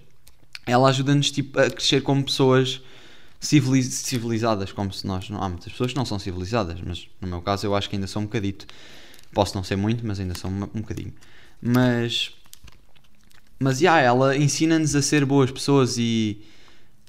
ela 0.66 0.88
ajuda-nos 0.88 1.30
tipo, 1.30 1.58
a 1.58 1.70
crescer 1.70 2.02
como 2.02 2.22
pessoas 2.24 2.80
civiliz 3.40 3.86
civilizadas, 3.86 4.72
como 4.72 4.92
se 4.92 5.06
nós. 5.06 5.28
Não, 5.28 5.42
há 5.42 5.48
muitas 5.48 5.72
pessoas 5.72 5.92
que 5.92 5.96
não 5.96 6.04
são 6.04 6.18
civilizadas, 6.18 6.80
mas 6.80 7.08
no 7.20 7.28
meu 7.28 7.42
caso 7.42 7.66
eu 7.66 7.74
acho 7.74 7.88
que 7.88 7.96
ainda 7.96 8.06
sou 8.06 8.22
um 8.22 8.26
bocadito. 8.26 8.66
Posso 9.32 9.56
não 9.56 9.64
ser 9.64 9.76
muito, 9.76 10.06
mas 10.06 10.20
ainda 10.20 10.34
sou 10.36 10.50
um, 10.50 10.62
um 10.74 10.80
bocadinho. 10.80 11.12
Mas 11.60 12.32
mas, 13.62 13.78
já, 13.78 13.98
yeah, 13.98 14.08
ela 14.08 14.36
ensina-nos 14.36 14.96
a 14.96 15.00
ser 15.00 15.24
boas 15.24 15.50
pessoas 15.50 15.96
e... 15.96 16.42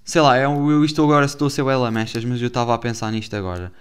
Sei 0.05 0.21
lá, 0.21 0.37
eu, 0.37 0.69
eu 0.69 0.85
isto 0.85 1.01
agora 1.01 1.25
estou 1.25 1.47
a 1.47 1.49
ser 1.49 1.61
ela 1.61 1.89
mechas, 1.89 2.23
mas 2.23 2.39
eu 2.41 2.47
estava 2.47 2.75
a 2.75 2.77
pensar 2.77 3.11
nisto 3.11 3.35
agora. 3.35 3.71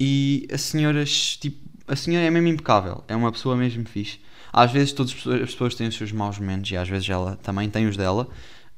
E 0.00 0.48
a 0.50 0.56
senhora, 0.56 1.04
tipo, 1.04 1.58
a 1.86 1.94
senhora 1.94 2.24
é 2.24 2.30
mesmo 2.30 2.48
impecável. 2.48 3.04
É 3.08 3.14
uma 3.14 3.30
pessoa 3.30 3.56
mesmo 3.56 3.84
fixe. 3.86 4.20
Às 4.52 4.72
vezes 4.72 4.92
todas 4.92 5.12
as 5.12 5.52
pessoas 5.52 5.74
têm 5.74 5.88
os 5.88 5.96
seus 5.96 6.12
maus 6.12 6.38
momentos 6.38 6.70
e 6.70 6.76
às 6.76 6.88
vezes 6.88 7.08
ela 7.08 7.36
também 7.42 7.68
tem 7.68 7.86
os 7.86 7.96
dela. 7.96 8.28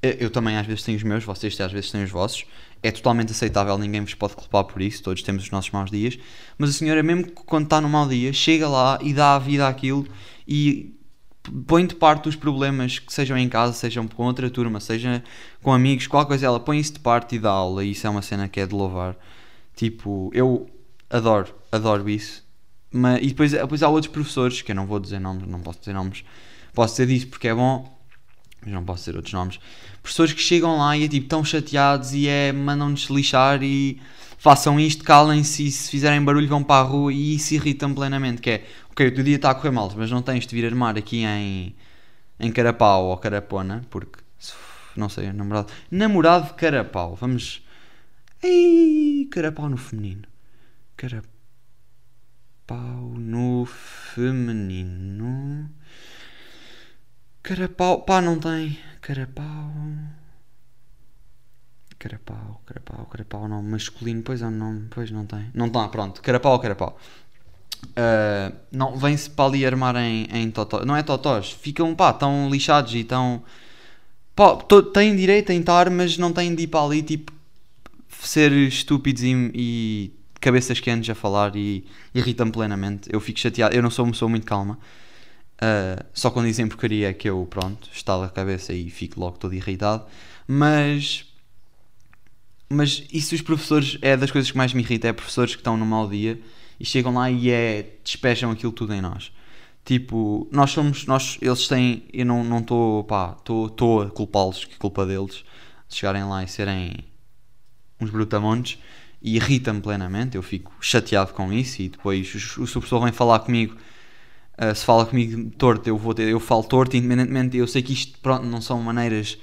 Eu 0.03 0.31
também 0.31 0.57
às 0.57 0.67
vezes 0.67 0.83
tenho 0.83 0.97
os 0.97 1.03
meus, 1.03 1.25
vocês 1.25 1.61
às 1.61 1.73
vezes 1.73 1.91
têm 1.91 2.03
os 2.03 2.11
vossos. 2.11 2.45
É 2.83 2.91
totalmente 2.91 3.33
aceitável, 3.33 3.77
ninguém 3.77 4.01
vos 4.01 4.15
pode 4.15 4.35
culpar 4.35 4.65
por 4.65 4.81
isso, 4.81 5.03
todos 5.03 5.23
temos 5.23 5.45
os 5.45 5.51
nossos 5.51 5.71
maus 5.71 5.91
dias. 5.91 6.19
Mas 6.57 6.71
a 6.71 6.73
senhora, 6.73 7.03
mesmo 7.03 7.31
quando 7.33 7.65
está 7.65 7.81
no 7.81 7.89
mau 7.89 8.09
dia, 8.09 8.33
chega 8.33 8.67
lá 8.69 8.99
e 9.03 9.13
dá 9.13 9.35
a 9.35 9.39
vida 9.39 9.69
àquilo 9.69 10.07
e 10.49 10.95
põe 11.67 11.87
de 11.87 11.95
parte 11.95 12.29
os 12.29 12.37
problemas 12.37 12.99
que 12.99 13.13
sejam 13.13 13.37
em 13.37 13.49
casa, 13.49 13.73
sejam 13.73 14.07
com 14.09 14.25
outra 14.25 14.49
turma, 14.51 14.81
seja 14.81 15.23
com 15.63 15.73
amigos, 15.73 16.07
qualquer 16.07 16.29
coisa, 16.29 16.47
ela 16.47 16.61
põe 16.61 16.79
isso 16.79 16.95
de 16.95 17.01
parte 17.01 17.37
e 17.37 17.39
dá 17.39 17.51
aula. 17.51 17.85
E 17.85 17.93
isso 17.93 18.07
é 18.07 18.11
uma 18.11 18.23
cena 18.23 18.49
que 18.49 18.61
é 18.61 18.67
de 18.67 18.75
louvar. 18.75 19.17
Tipo, 19.75 20.31
eu 20.35 20.69
adoro, 21.09 21.55
adoro 21.71 22.09
isso. 22.09 22.45
Mas, 22.93 23.23
e 23.23 23.29
depois, 23.29 23.53
depois 23.53 23.83
há 23.83 23.89
outros 23.89 24.13
professores, 24.13 24.63
que 24.63 24.73
eu 24.73 24.77
não 24.77 24.87
vou 24.87 24.99
dizer 24.99 25.21
nomes, 25.21 25.47
não 25.47 25.61
posso 25.61 25.79
dizer 25.79 25.93
nomes, 25.93 26.25
posso 26.75 26.95
dizer 26.95 27.07
disso 27.07 27.29
porque 27.29 27.49
é 27.49 27.55
bom, 27.55 27.99
mas 28.63 28.73
não 28.73 28.85
posso 28.85 29.01
dizer 29.01 29.17
outros 29.17 29.33
nomes. 29.33 29.61
Professores 30.03 30.33
que 30.33 30.41
chegam 30.41 30.79
lá 30.79 30.97
e 30.97 31.05
é 31.05 31.09
tipo 31.09 31.29
tão 31.29 31.45
chateados 31.45 32.13
e 32.13 32.27
é 32.27 32.53
mandam-nos 32.53 33.05
lixar 33.05 33.63
e 33.63 34.01
façam 34.39 34.81
isto, 34.81 35.05
calem-se 35.05 35.67
e 35.67 35.71
se 35.71 35.91
fizerem 35.91 36.23
barulho 36.25 36.49
vão 36.49 36.65
para 36.65 36.81
a 36.81 36.89
rua 36.89 37.13
e 37.13 37.37
isso 37.37 37.55
irritam 37.55 37.95
plenamente. 37.95 38.41
Que 38.41 38.51
é, 38.51 38.67
ok, 38.91 39.07
o 39.07 39.15
teu 39.15 39.25
dia 39.25 39.37
está 39.37 39.51
a 39.51 39.55
correr 39.55 39.71
mal, 39.71 39.93
mas 39.97 40.11
não 40.11 40.23
tens 40.23 40.47
de 40.47 40.55
vir 40.55 40.67
armar 40.67 40.97
aqui 40.97 41.23
em, 41.25 41.75
em 42.41 42.51
Carapau 42.51 43.07
ou 43.07 43.17
Carapona, 43.19 43.85
porque 43.91 44.19
não 44.97 45.09
sei, 45.09 45.33
namorado. 45.33 45.73
Namorado 45.91 46.49
de 46.49 46.55
Carapau, 46.55 47.15
vamos. 47.15 47.63
Ei, 48.43 49.29
Carapau 49.31 49.69
no 49.69 49.77
feminino. 49.77 50.23
Carapau 50.97 51.30
no 52.77 53.67
feminino. 54.15 55.71
Carapau. 57.43 58.03
Pá, 58.03 58.21
não 58.21 58.39
tem. 58.39 58.79
Carapau. 59.01 59.73
Carapau, 61.99 62.63
carapau, 62.65 63.07
carapau, 63.07 63.47
nome 63.47 63.73
masculino, 63.73 64.23
pois 64.23 64.41
é 64.41 64.47
um 64.47 64.51
nome, 64.51 64.89
pois 64.89 65.11
não 65.11 65.27
tem. 65.27 65.51
Não 65.53 65.67
está, 65.67 65.87
pronto. 65.89 66.23
Carapau, 66.23 66.59
carapau. 66.59 66.99
Uh, 67.89 68.57
não, 68.73 68.97
vem-se 68.97 69.29
para 69.29 69.45
ali 69.45 69.67
armar 69.67 69.97
em, 69.97 70.25
em 70.33 70.51
totós. 70.51 70.87
Não 70.87 70.97
é 70.97 71.03
totós, 71.03 71.53
ficam, 71.53 71.95
pá, 71.95 72.13
tão 72.13 72.49
lixados 72.49 72.95
e 72.95 73.05
tão. 73.05 73.43
Pá, 74.35 74.57
têm 74.95 75.15
direito 75.15 75.53
a 75.53 75.55
estar, 75.55 75.91
mas 75.91 76.17
não 76.17 76.33
têm 76.33 76.55
de 76.55 76.63
ir 76.63 76.69
para 76.69 76.87
ali, 76.87 77.03
tipo, 77.03 77.33
ser 78.09 78.51
estúpidos 78.53 79.23
e, 79.23 79.51
e 79.55 80.20
cabeças 80.41 80.81
quentes 80.81 81.11
a 81.11 81.15
falar 81.15 81.55
e 81.55 81.85
irritam-me 82.15 82.51
plenamente. 82.51 83.09
Eu 83.13 83.21
fico 83.21 83.39
chateado, 83.39 83.75
eu 83.75 83.83
não 83.83 83.91
sou 83.91 84.05
uma 84.05 84.13
pessoa 84.13 84.29
muito 84.29 84.47
calma. 84.47 84.79
Uh, 85.57 86.03
só 86.15 86.31
quando 86.31 86.47
dizem 86.47 86.67
porcaria 86.67 87.11
é 87.11 87.13
que 87.13 87.29
eu, 87.29 87.47
pronto, 87.49 87.89
estalo 87.93 88.23
a 88.23 88.31
cabeça 88.31 88.73
e 88.73 88.89
fico 88.89 89.21
logo 89.21 89.39
todo 89.39 89.55
irritado. 89.55 90.05
Mas. 90.49 91.27
Mas 92.73 93.05
isso 93.13 93.35
os 93.35 93.43
professores 93.43 93.99
é 94.01 94.17
das 94.17 94.31
coisas 94.31 94.51
que 94.51 94.57
mais 94.57 94.73
me 94.73 94.81
irrita, 94.81 95.09
é 95.09 95.13
professores 95.13 95.55
que 95.57 95.61
estão 95.61 95.77
no 95.77 95.85
mau 95.85 96.09
dia 96.09 96.41
e 96.79 96.85
chegam 96.85 97.13
lá 97.13 97.29
e 97.29 97.51
é, 97.51 97.97
despejam 98.05 98.51
aquilo 98.51 98.71
tudo 98.71 98.95
em 98.95 99.01
nós. 99.01 99.33
Tipo, 99.85 100.49
nós 100.53 100.71
somos, 100.71 101.05
nós, 101.05 101.37
eles 101.43 101.67
têm, 101.67 102.05
eu 102.13 102.25
não 102.25 102.61
estou, 102.61 103.03
pá, 103.05 103.37
estou 103.37 104.03
a 104.03 104.11
culpá-los, 104.11 104.65
que 104.65 104.79
culpa 104.79 105.05
deles, 105.05 105.45
de 105.89 105.97
chegarem 105.97 106.23
lá 106.25 106.45
e 106.45 106.49
serem 106.49 107.05
uns 108.01 108.11
brutamontes, 108.11 108.79
e 109.23 109.37
irrita-me 109.37 109.81
plenamente, 109.81 110.37
eu 110.37 110.43
fico 110.43 110.73
chateado 110.81 111.33
com 111.33 111.53
isso 111.53 111.83
e 111.83 111.89
depois 111.89 112.57
o, 112.57 112.63
o 112.63 112.67
professor 112.67 113.01
vem 113.01 113.13
falar 113.13 113.41
comigo, 113.41 113.77
uh, 114.59 114.75
se 114.75 114.85
fala 114.85 115.05
comigo 115.07 115.51
torto, 115.59 115.89
eu 115.89 115.97
vou 115.97 116.15
ter, 116.15 116.29
eu 116.29 116.41
falo 116.41 116.65
torto, 116.65 116.97
independentemente, 116.97 117.57
eu 117.57 117.67
sei 117.67 117.83
que 117.83 117.93
isto 117.93 118.19
pronto, 118.21 118.47
não 118.47 118.61
são 118.61 118.81
maneiras 118.83 119.39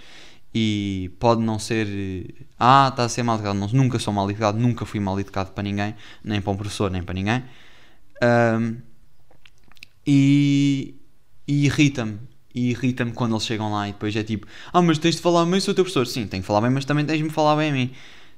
e 0.54 1.12
pode 1.20 1.42
não 1.44 1.60
ser 1.60 2.48
ah, 2.60 2.88
está 2.90 3.04
a 3.04 3.10
ser 3.10 3.24
mal 3.24 3.36
educado, 3.36 3.60
não, 3.60 3.68
nunca 3.68 4.00
sou 4.00 4.14
mal 4.14 4.30
educado, 4.30 4.58
nunca 4.58 4.86
fui 4.86 5.00
mal 5.00 5.20
educado 5.20 5.52
para 5.52 5.64
ninguém, 5.64 5.96
nem 6.24 6.42
para 6.42 6.52
um 6.52 6.58
professor, 6.58 6.90
nem 6.90 7.04
para 7.04 7.14
ninguém. 7.14 7.44
Um, 8.24 8.78
e, 10.06 10.96
e 11.48 11.66
irrita-me. 11.66 12.20
E 12.56 12.72
irrita-me 12.72 13.12
quando 13.12 13.34
eles 13.34 13.46
chegam 13.46 13.72
lá 13.72 13.88
e 13.88 13.92
depois 13.92 14.16
é 14.16 14.24
tipo, 14.24 14.48
ah, 14.74 14.82
mas 14.82 14.98
tens 14.98 15.16
de 15.16 15.22
falar 15.22 15.46
bem 15.46 15.60
o 15.60 15.62
teu 15.62 15.76
professor. 15.76 16.08
Sim, 16.08 16.26
tenho 16.28 16.42
que 16.42 16.48
falar 16.48 16.62
bem, 16.62 16.72
mas 16.72 16.86
também 16.86 17.06
tens 17.06 17.18
de 17.18 17.24
me 17.24 17.30
falar 17.30 17.56
bem 17.58 17.70
a 17.70 17.74
mim. 17.74 17.92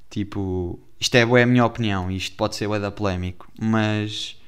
Tipo, 0.09 0.79
isto 0.99 1.15
é, 1.15 1.21
é 1.21 1.43
a 1.43 1.45
minha 1.45 1.65
opinião, 1.65 2.11
isto 2.11 2.35
pode 2.35 2.55
ser 2.55 2.67
da 2.79 2.91
polémico, 2.91 3.47
mas 3.59 4.39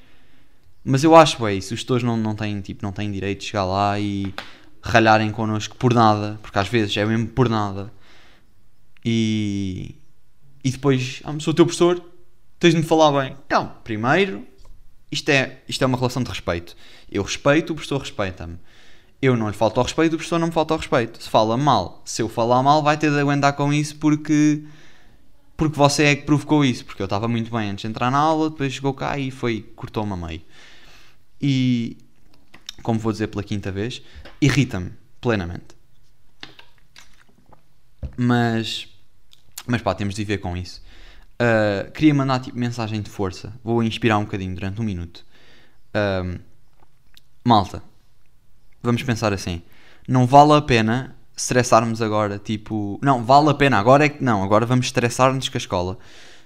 mas 0.84 1.04
eu 1.04 1.16
acho 1.16 1.46
é 1.46 1.54
isso, 1.54 1.74
os 1.74 1.80
gestores 1.80 2.04
não, 2.04 2.18
não, 2.18 2.36
têm, 2.36 2.60
tipo, 2.60 2.84
não 2.84 2.92
têm 2.92 3.12
direito 3.12 3.42
de 3.42 3.46
chegar 3.46 3.66
lá 3.66 4.00
e 4.00 4.34
ralharem 4.82 5.32
connosco 5.32 5.76
por 5.78 5.94
nada, 5.94 6.40
porque 6.42 6.58
às 6.58 6.68
vezes 6.68 6.96
é 6.98 7.06
mesmo 7.06 7.28
por 7.28 7.48
nada. 7.48 7.94
E, 9.06 9.96
e 10.64 10.72
depois, 10.72 11.22
ah, 11.24 11.34
sou 11.40 11.52
o 11.52 11.56
teu 11.56 11.66
professor, 11.66 12.04
tens 12.60 12.74
de 12.74 12.78
me 12.78 12.84
falar 12.86 13.12
bem. 13.22 13.38
Então, 13.46 13.76
primeiro, 13.84 14.46
isto 15.12 15.30
é, 15.30 15.60
isto 15.68 15.84
é 15.84 15.88
uma 15.88 15.98
relação 15.98 16.24
de 16.24 16.30
respeito. 16.30 16.76
Eu 17.12 17.22
respeito, 17.22 17.74
o 17.74 17.76
professor 17.76 18.00
respeita-me. 18.00 18.58
Eu 19.22 19.38
não 19.38 19.48
lhe 19.48 19.54
falto 19.54 19.80
ao 19.80 19.86
respeito, 19.86 20.14
o 20.14 20.18
professor 20.18 20.40
não 20.40 20.48
me 20.48 20.54
falta 20.54 20.74
ao 20.74 20.80
respeito. 20.80 21.22
Se 21.22 21.30
fala 21.30 21.56
mal, 21.56 22.02
se 22.04 22.24
eu 22.24 22.30
falar 22.30 22.64
mal, 22.64 22.82
vai 22.82 22.98
ter 22.98 23.12
de 23.12 23.20
aguentar 23.20 23.54
com 23.54 23.72
isso 23.72 23.98
porque 23.98 24.64
porque 25.62 25.78
você 25.78 26.06
é 26.06 26.16
que 26.16 26.24
provocou 26.24 26.66
isso, 26.66 26.84
porque 26.84 27.00
eu 27.00 27.06
estava 27.06 27.28
muito 27.28 27.52
bem 27.52 27.70
antes 27.70 27.84
de 27.84 27.88
entrar 27.88 28.10
na 28.10 28.18
aula, 28.18 28.50
depois 28.50 28.74
chegou 28.74 28.96
cá 28.96 29.20
e 29.20 29.30
foi, 29.30 29.62
cortou-me 29.76 30.12
a 30.12 30.18
meio. 30.18 30.42
E, 31.40 32.00
como 32.82 33.00
vou 33.00 33.12
dizer 33.12 33.28
pela 33.28 33.44
quinta 33.44 33.72
vez, 33.72 34.02
irrita-me 34.42 34.92
plenamente. 35.22 35.76
Mas, 38.18 38.88
mas 39.68 39.84
pá, 39.84 39.94
temos 39.94 40.16
de 40.16 40.24
viver 40.24 40.40
com 40.40 40.58
isso. 40.58 40.82
Uh, 41.34 41.92
queria 41.92 42.16
mandar 42.16 42.40
tipo, 42.40 42.58
mensagem 42.58 43.00
de 43.00 43.12
força. 43.12 43.54
Vou 43.64 43.84
inspirar 43.84 44.18
um 44.18 44.24
bocadinho 44.24 44.56
durante 44.56 44.82
um 44.82 44.84
minuto. 44.84 45.24
Uh, 45.94 46.40
malta, 47.46 47.84
vamos 48.82 49.04
pensar 49.04 49.32
assim: 49.32 49.62
não 50.08 50.26
vale 50.26 50.54
a 50.54 50.62
pena 50.64 51.16
estressarmos 51.42 52.02
agora, 52.02 52.38
tipo, 52.38 53.00
não, 53.02 53.24
vale 53.24 53.50
a 53.50 53.54
pena, 53.54 53.78
agora 53.78 54.06
é 54.06 54.10
que 54.10 54.24
não, 54.24 54.44
agora 54.44 54.66
vamos 54.66 54.86
estressar-nos 54.88 55.50
com 55.50 55.58
a 55.58 55.60
escola, 55.60 55.98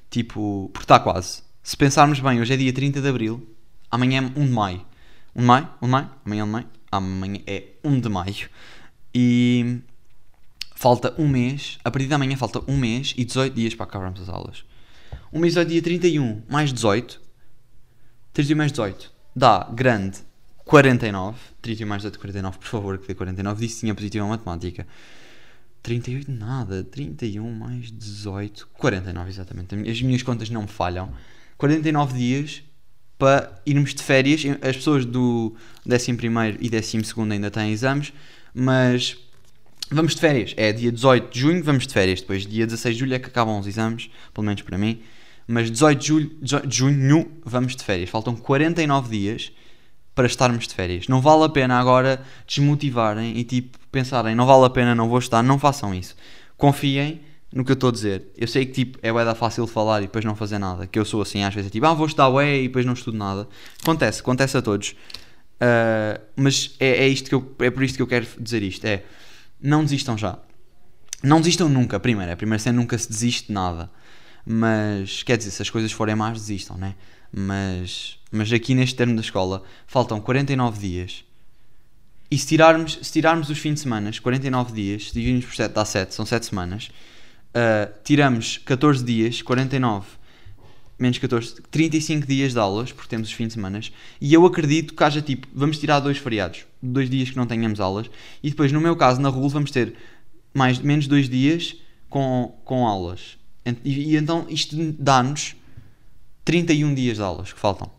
tipo, 0.09 0.69
porque 0.73 0.85
está 0.85 0.99
quase. 0.99 1.43
Se 1.61 1.75
pensarmos 1.75 2.19
bem, 2.19 2.39
hoje 2.39 2.53
é 2.53 2.57
dia 2.57 2.73
30 2.73 3.01
de 3.01 3.07
Abril, 3.07 3.47
amanhã 3.89 4.31
é 4.35 4.39
1 4.39 4.45
de 4.45 4.51
Maio. 4.51 4.85
1 5.35 5.41
de 5.41 5.45
Maio? 5.45 5.69
1 5.81 5.85
de 5.85 5.91
Maio? 5.91 6.09
Amanhã 6.25 6.43
é 6.43 6.43
1 6.43 6.45
de 6.45 6.49
Maio? 6.51 6.67
Amanhã 6.91 7.41
é 7.47 7.63
1 7.83 7.99
de 7.99 8.09
Maio. 8.09 8.49
E 9.13 9.81
falta 10.75 11.13
um 11.17 11.27
mês, 11.27 11.79
a 11.83 11.91
partir 11.91 12.07
de 12.07 12.13
amanhã 12.13 12.35
falta 12.37 12.61
um 12.67 12.77
mês 12.77 13.13
e 13.17 13.25
18 13.25 13.53
dias 13.53 13.73
para 13.73 13.85
acabarmos 13.85 14.21
as 14.21 14.29
aulas. 14.29 14.63
Um 15.31 15.39
mês 15.39 15.57
é 15.57 15.65
dia 15.65 15.81
31 15.81 16.43
mais 16.49 16.71
18, 16.71 17.21
31 18.33 18.57
mais 18.57 18.71
18 18.71 19.15
dá 19.35 19.69
grande 19.73 20.19
49. 20.65 21.37
31 21.61 21.87
mais 21.87 22.03
8, 22.03 22.19
49, 22.19 22.57
por 22.57 22.67
favor, 22.67 22.97
que 22.97 23.07
dê 23.07 23.13
49. 23.13 23.61
Disse 23.61 23.75
que 23.75 23.79
tinha 23.81 23.95
positivo 23.95 24.25
em 24.25 24.29
matemática. 24.29 24.85
38, 25.83 26.31
nada. 26.31 26.83
31 26.83 27.51
mais 27.53 27.91
18, 27.91 28.67
49, 28.73 29.29
exatamente. 29.29 29.75
As 29.89 30.01
minhas 30.01 30.23
contas 30.23 30.49
não 30.49 30.67
falham. 30.67 31.13
49 31.57 32.17
dias 32.17 32.63
para 33.17 33.61
irmos 33.65 33.93
de 33.93 34.01
férias. 34.01 34.41
As 34.61 34.75
pessoas 34.75 35.05
do 35.05 35.55
11 35.87 36.11
e 36.59 36.69
12 36.69 37.31
ainda 37.31 37.51
têm 37.51 37.71
exames, 37.71 38.11
mas 38.53 39.17
vamos 39.91 40.15
de 40.15 40.21
férias. 40.21 40.55
É 40.57 40.73
dia 40.73 40.91
18 40.91 41.31
de 41.31 41.39
junho, 41.39 41.63
vamos 41.63 41.85
de 41.85 41.93
férias. 41.93 42.21
Depois, 42.21 42.45
dia 42.45 42.65
16 42.65 42.95
de 42.95 42.99
julho, 42.99 43.13
é 43.13 43.19
que 43.19 43.27
acabam 43.27 43.59
os 43.59 43.67
exames, 43.67 44.09
pelo 44.33 44.45
menos 44.45 44.63
para 44.63 44.79
mim. 44.79 45.01
Mas 45.47 45.69
18 45.69 45.99
de, 45.99 46.07
julho, 46.07 46.31
de 46.41 46.75
junho, 46.75 47.31
vamos 47.45 47.75
de 47.75 47.83
férias. 47.83 48.09
Faltam 48.09 48.35
49 48.35 49.15
dias 49.15 49.51
para 50.15 50.25
estarmos 50.25 50.67
de 50.67 50.73
férias. 50.73 51.07
Não 51.07 51.21
vale 51.21 51.43
a 51.43 51.49
pena 51.49 51.77
agora 51.77 52.21
desmotivarem 52.47 53.37
e 53.37 53.43
tipo 53.43 53.77
pensarem, 53.91 54.33
não 54.33 54.45
vale 54.45 54.65
a 54.65 54.69
pena, 54.69 54.95
não 54.95 55.09
vou 55.09 55.19
estar, 55.19 55.43
não 55.43 55.59
façam 55.59 55.93
isso. 55.93 56.15
Confiem 56.57 57.21
no 57.53 57.63
que 57.63 57.71
eu 57.71 57.75
estou 57.75 57.89
a 57.89 57.91
dizer. 57.91 58.23
Eu 58.37 58.47
sei 58.47 58.65
que 58.65 58.71
tipo 58.71 58.97
é 59.01 59.11
bué 59.11 59.35
fácil 59.35 59.67
falar 59.67 59.99
e 59.99 60.05
depois 60.05 60.23
não 60.23 60.35
fazer 60.35 60.57
nada, 60.57 60.87
que 60.87 60.97
eu 60.97 61.05
sou 61.05 61.21
assim 61.21 61.43
às 61.43 61.53
vezes, 61.53 61.69
é 61.69 61.71
tipo, 61.71 61.85
ah, 61.85 61.93
vou 61.93 62.07
estudar 62.07 62.29
ué 62.29 62.59
e 62.59 62.67
depois 62.67 62.85
não 62.85 62.93
estudo 62.93 63.17
nada. 63.17 63.47
Acontece, 63.81 64.21
acontece 64.21 64.57
a 64.57 64.61
todos. 64.61 64.95
Uh, 65.55 66.19
mas 66.35 66.75
é, 66.79 67.05
é, 67.05 67.07
isto 67.07 67.29
que 67.29 67.35
eu, 67.35 67.55
é 67.59 67.69
por 67.69 67.83
isto 67.83 67.95
que 67.95 68.01
eu 68.01 68.07
quero 68.07 68.27
dizer 68.39 68.61
isto, 68.61 68.85
é 68.85 69.03
não 69.61 69.83
desistam 69.83 70.17
já. 70.17 70.37
Não 71.23 71.39
desistam 71.39 71.69
nunca, 71.69 71.99
primeiro, 71.99 72.31
é 72.31 72.35
primeiro 72.35 72.61
cena 72.61 72.77
nunca 72.77 72.97
se 72.97 73.07
desiste 73.07 73.47
de 73.47 73.53
nada. 73.53 73.89
Mas 74.45 75.23
quer 75.23 75.37
dizer, 75.37 75.51
se 75.51 75.61
as 75.61 75.69
coisas 75.69 75.91
forem 75.91 76.15
más, 76.15 76.39
desistam, 76.39 76.77
né? 76.77 76.95
Mas, 77.31 78.19
mas 78.31 78.51
aqui 78.53 78.75
neste 78.75 78.95
termo 78.95 79.15
da 79.15 79.21
escola 79.21 79.63
faltam 79.87 80.21
49 80.21 80.79
dias 80.79 81.25
E 82.31 82.37
se 82.37 82.47
tirarmos, 82.47 82.99
se 83.01 83.11
tirarmos 83.11 83.49
os 83.49 83.57
fins 83.57 83.73
de 83.75 83.79
semana, 83.81 84.11
49 84.21 84.73
dias, 84.73 85.11
dividimos 85.11 85.45
por 85.45 85.55
7 85.55 85.73
dá 85.73 85.83
7, 85.83 86.13
são 86.13 86.25
7 86.25 86.45
semanas. 86.45 86.89
Uh, 87.49 87.91
tiramos 88.03 88.57
14 88.59 89.03
dias, 89.03 89.41
49 89.41 90.05
menos 90.97 91.17
14, 91.17 91.61
35 91.69 92.25
dias 92.25 92.53
de 92.53 92.59
aulas, 92.59 92.91
porque 92.91 93.09
temos 93.09 93.27
os 93.27 93.33
fins 93.33 93.47
de 93.47 93.53
semana. 93.53 93.79
E 94.19 94.33
eu 94.33 94.45
acredito 94.45 94.93
que 94.93 95.03
haja 95.03 95.21
tipo, 95.21 95.47
vamos 95.53 95.77
tirar 95.77 95.99
dois 95.99 96.17
feriados, 96.17 96.65
dois 96.81 97.09
dias 97.09 97.29
que 97.29 97.37
não 97.37 97.45
tenhamos 97.45 97.79
aulas, 97.79 98.09
e 98.41 98.49
depois, 98.49 98.71
no 98.71 98.81
meu 98.81 98.95
caso, 98.95 99.21
na 99.21 99.29
RUL, 99.29 99.49
vamos 99.49 99.71
ter 99.71 99.95
mais, 100.53 100.79
menos 100.79 101.07
dois 101.07 101.29
dias 101.29 101.75
com, 102.09 102.57
com 102.63 102.87
aulas. 102.87 103.37
E, 103.65 104.11
e 104.11 104.15
então 104.15 104.45
isto 104.49 104.75
dá-nos 104.93 105.55
31 106.43 106.93
dias 106.93 107.17
de 107.17 107.23
aulas 107.23 107.51
que 107.51 107.59
faltam. 107.59 107.89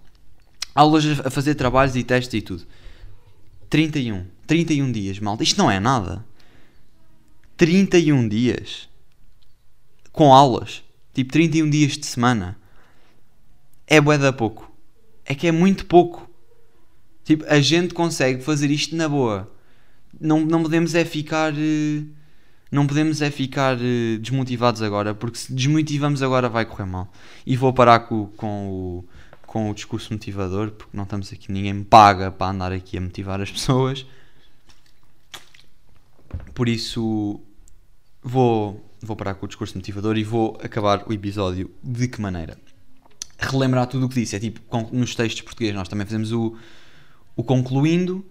Aulas 0.74 1.04
a 1.20 1.30
fazer 1.30 1.54
trabalhos 1.54 1.96
e 1.96 2.04
testes 2.04 2.34
e 2.34 2.42
tudo. 2.42 2.66
31. 3.68 4.26
31 4.46 4.92
dias, 4.92 5.18
malta. 5.18 5.42
Isto 5.42 5.58
não 5.58 5.70
é 5.70 5.80
nada. 5.80 6.24
31 7.56 8.28
dias. 8.28 8.88
Com 10.12 10.32
aulas. 10.32 10.84
Tipo, 11.12 11.32
31 11.32 11.70
dias 11.70 11.92
de 11.92 12.06
semana. 12.06 12.56
É 13.86 14.00
bué 14.00 14.18
da 14.18 14.32
pouco. 14.32 14.70
É 15.24 15.34
que 15.34 15.46
é 15.46 15.52
muito 15.52 15.86
pouco. 15.86 16.30
Tipo, 17.24 17.44
a 17.48 17.58
gente 17.60 17.92
consegue 17.92 18.42
fazer 18.42 18.70
isto 18.70 18.94
na 18.94 19.08
boa. 19.08 19.52
Não, 20.20 20.44
não 20.44 20.62
podemos 20.62 20.94
é 20.94 21.04
ficar... 21.04 21.52
Uh, 21.52 22.06
não 22.70 22.86
podemos 22.86 23.22
é 23.22 23.30
ficar 23.30 23.76
uh, 23.76 24.18
desmotivados 24.18 24.82
agora, 24.82 25.14
porque 25.14 25.38
se 25.38 25.52
desmotivamos 25.52 26.22
agora 26.22 26.48
vai 26.48 26.64
correr 26.64 26.86
mal. 26.86 27.10
E 27.46 27.56
vou 27.56 27.72
parar 27.72 28.00
com, 28.00 28.26
com, 28.36 28.68
o, 28.68 29.04
com 29.46 29.70
o 29.70 29.74
discurso 29.74 30.12
motivador, 30.12 30.72
porque 30.72 30.96
não 30.96 31.04
estamos 31.04 31.32
aqui, 31.32 31.50
ninguém 31.52 31.72
me 31.72 31.84
paga 31.84 32.30
para 32.30 32.50
andar 32.52 32.72
aqui 32.72 32.98
a 32.98 33.00
motivar 33.00 33.40
as 33.40 33.50
pessoas. 33.50 34.04
Por 36.54 36.68
isso, 36.68 37.40
vou, 38.22 38.84
vou 39.00 39.16
parar 39.16 39.34
com 39.34 39.46
o 39.46 39.48
discurso 39.48 39.76
motivador 39.76 40.16
e 40.16 40.24
vou 40.24 40.58
acabar 40.62 41.04
o 41.06 41.12
episódio 41.12 41.70
de 41.82 42.08
que 42.08 42.20
maneira? 42.20 42.58
Relembrar 43.38 43.86
tudo 43.86 44.06
o 44.06 44.08
que 44.08 44.16
disse. 44.16 44.34
É 44.34 44.40
tipo, 44.40 44.60
nos 44.92 45.14
textos 45.14 45.42
portugueses 45.42 45.74
nós 45.76 45.88
também 45.88 46.06
fazemos 46.06 46.32
o, 46.32 46.56
o 47.36 47.44
concluindo 47.44 48.24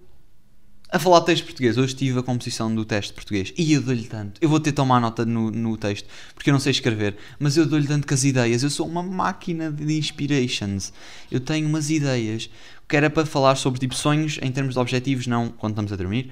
a 0.95 0.99
falar 0.99 1.19
texto 1.21 1.43
português, 1.43 1.77
hoje 1.77 1.93
tive 1.93 2.19
a 2.19 2.23
composição 2.23 2.73
do 2.73 2.85
teste 2.85 3.11
português 3.11 3.53
e 3.57 3.73
eu 3.73 3.81
dou-lhe 3.81 4.05
tanto. 4.05 4.39
Eu 4.39 4.47
vou 4.47 4.61
ter 4.61 4.71
tomar 4.71 5.01
nota 5.01 5.25
no, 5.25 5.51
no 5.51 5.75
texto 5.75 6.07
porque 6.33 6.49
eu 6.49 6.53
não 6.53 6.59
sei 6.59 6.71
escrever, 6.71 7.17
mas 7.37 7.57
eu 7.57 7.65
dou-lhe 7.65 7.85
tanto 7.85 8.07
com 8.07 8.13
as 8.13 8.23
ideias. 8.23 8.63
Eu 8.63 8.69
sou 8.69 8.87
uma 8.87 9.03
máquina 9.03 9.69
de 9.69 9.97
inspirations. 9.97 10.93
Eu 11.29 11.41
tenho 11.41 11.67
umas 11.67 11.89
ideias 11.89 12.49
que 12.87 12.95
era 12.95 13.09
para 13.09 13.25
falar 13.25 13.55
sobre 13.55 13.77
tipo 13.77 13.93
sonhos 13.93 14.39
em 14.41 14.49
termos 14.53 14.75
de 14.75 14.79
objetivos, 14.79 15.27
não 15.27 15.49
quando 15.49 15.73
estamos 15.73 15.91
a 15.91 15.97
dormir. 15.97 16.31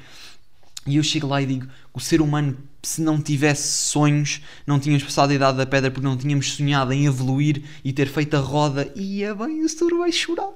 E 0.88 0.96
eu 0.96 1.04
chego 1.04 1.28
lá 1.28 1.42
e 1.42 1.46
digo: 1.46 1.68
o 1.94 2.00
ser 2.00 2.22
humano, 2.22 2.58
se 2.84 3.02
não 3.02 3.22
tivesse 3.22 3.88
sonhos, 3.88 4.42
não 4.68 4.78
tínhamos 4.78 5.04
passado 5.04 5.32
a 5.32 5.34
idade 5.34 5.58
da 5.58 5.66
pedra 5.66 5.90
porque 5.90 6.06
não 6.06 6.18
tínhamos 6.18 6.52
sonhado 6.54 6.92
em 6.92 7.06
evoluir 7.06 7.64
e 7.84 7.94
ter 7.94 8.08
feito 8.08 8.36
a 8.36 8.40
roda. 8.40 8.92
E 8.94 9.24
é 9.24 9.34
bem, 9.34 9.64
o 9.64 9.70
senhor 9.70 9.98
vai 9.98 10.12
chorar. 10.12 10.50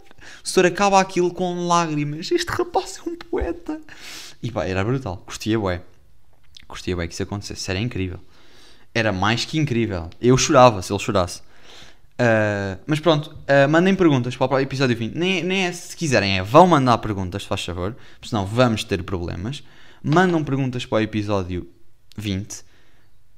O 0.44 0.48
senhor 0.48 0.66
acaba 0.66 1.00
aquilo 1.00 1.34
com 1.34 1.66
lágrimas. 1.68 2.30
Este 2.30 2.50
rapaz 2.52 3.00
é 3.04 3.10
um 3.10 3.16
poeta. 3.16 3.80
E 4.44 4.52
pá, 4.52 4.66
era 4.66 4.84
brutal. 4.84 5.24
Curtia 5.26 5.58
bué. 5.58 5.82
Curtia 6.68 6.96
bué 6.98 7.08
que 7.08 7.14
isso 7.14 7.24
acontecesse. 7.24 7.72
Era 7.72 7.80
incrível. 7.80 8.20
Era 8.94 9.14
mais 9.14 9.46
que 9.46 9.58
incrível. 9.58 10.10
Eu 10.22 10.38
chorava 10.38 10.82
se 10.82 10.92
ele 10.92 11.00
chorasse. 11.00 11.40
Uh, 12.20 12.78
mas 12.88 13.00
pronto, 13.00 13.28
uh, 13.28 13.70
mandem 13.70 13.96
perguntas 13.96 14.36
para 14.36 14.56
o 14.56 14.60
episódio 14.60 14.98
20. 14.98 15.16
Nem, 15.16 15.44
nem 15.44 15.66
é 15.68 15.72
se 15.72 15.96
quiserem, 15.96 16.40
é 16.40 16.44
vão 16.44 16.66
mandar 16.66 16.98
perguntas, 16.98 17.44
faz 17.44 17.64
favor, 17.64 17.96
senão 18.24 18.44
vamos 18.44 18.84
ter 18.84 19.04
problemas. 19.04 19.64
Mandam 20.04 20.44
perguntas 20.44 20.84
para 20.84 20.98
o 20.98 21.02
episódio 21.02 21.68
20 22.18 22.66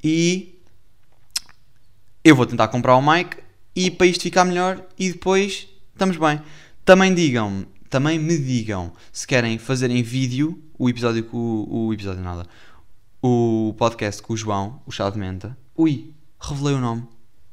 e 0.03 0.59
eu 2.23 2.35
vou 2.35 2.45
tentar 2.45 2.69
comprar 2.69 2.95
o 2.95 3.01
mic 3.01 3.37
e 3.75 3.91
para 3.91 4.07
isto 4.07 4.23
ficar 4.23 4.45
melhor 4.45 4.83
e 4.97 5.11
depois 5.11 5.67
estamos 5.91 6.17
bem. 6.17 6.41
Também 6.85 7.13
digam, 7.13 7.65
também 7.89 8.17
me 8.17 8.37
digam 8.37 8.91
se 9.11 9.27
querem 9.27 9.57
fazer 9.57 9.91
em 9.91 10.01
vídeo 10.01 10.61
o 10.77 10.89
episódio 10.89 11.23
com 11.25 11.67
o, 11.69 11.93
episódio 11.93 12.21
nada. 12.21 12.45
O 13.21 13.75
podcast 13.77 14.21
com 14.21 14.33
o 14.33 14.37
João, 14.37 14.81
o 14.85 14.91
Chá 14.91 15.09
de 15.09 15.17
Menta. 15.17 15.57
Ui, 15.75 16.13
revelei 16.39 16.75
o 16.75 16.79
nome. 16.79 17.03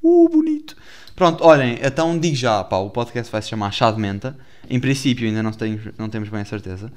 Uh, 0.02 0.28
bonito. 0.28 0.76
Pronto, 1.16 1.42
olhem, 1.42 1.78
então 1.82 2.18
digo 2.18 2.36
já, 2.36 2.62
pá, 2.62 2.76
o 2.76 2.90
podcast 2.90 3.32
vai 3.32 3.42
se 3.42 3.48
chamar 3.48 3.72
Chá 3.72 3.90
de 3.90 4.00
Menta. 4.00 4.38
Em 4.70 4.78
princípio 4.78 5.26
ainda 5.26 5.42
não, 5.42 5.52
tenho, 5.52 5.92
não 5.98 6.08
temos 6.08 6.28
bem 6.28 6.40
a 6.40 6.44
certeza, 6.44 6.92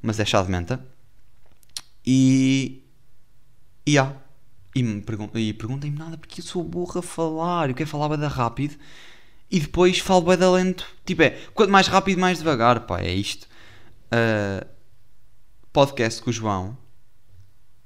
mas 0.00 0.20
é 0.20 0.24
Chá 0.24 0.42
de 0.42 0.50
Menta. 0.50 0.84
E. 2.06 2.81
E 3.86 3.98
há. 3.98 4.12
E, 4.74 4.82
me 4.82 5.02
pergun 5.02 5.28
e 5.34 5.52
perguntem-me 5.52 5.98
nada 5.98 6.16
porque 6.16 6.40
eu 6.40 6.44
sou 6.44 6.64
burro 6.64 6.98
a 6.98 7.02
falar. 7.02 7.68
Eu 7.68 7.74
quero 7.74 7.88
falar 7.88 8.16
bem 8.16 8.26
rápido 8.28 8.76
e 9.50 9.60
depois 9.60 9.98
falo 9.98 10.22
bem 10.22 10.38
da 10.38 10.50
lento. 10.50 10.86
Tipo, 11.04 11.22
é 11.22 11.30
quanto 11.52 11.70
mais 11.70 11.86
rápido, 11.86 12.18
mais 12.18 12.38
devagar, 12.38 12.80
pá, 12.86 13.00
é 13.00 13.12
isto. 13.12 13.46
Uh, 14.06 14.66
podcast 15.72 16.22
com 16.22 16.30
o 16.30 16.32
João. 16.32 16.76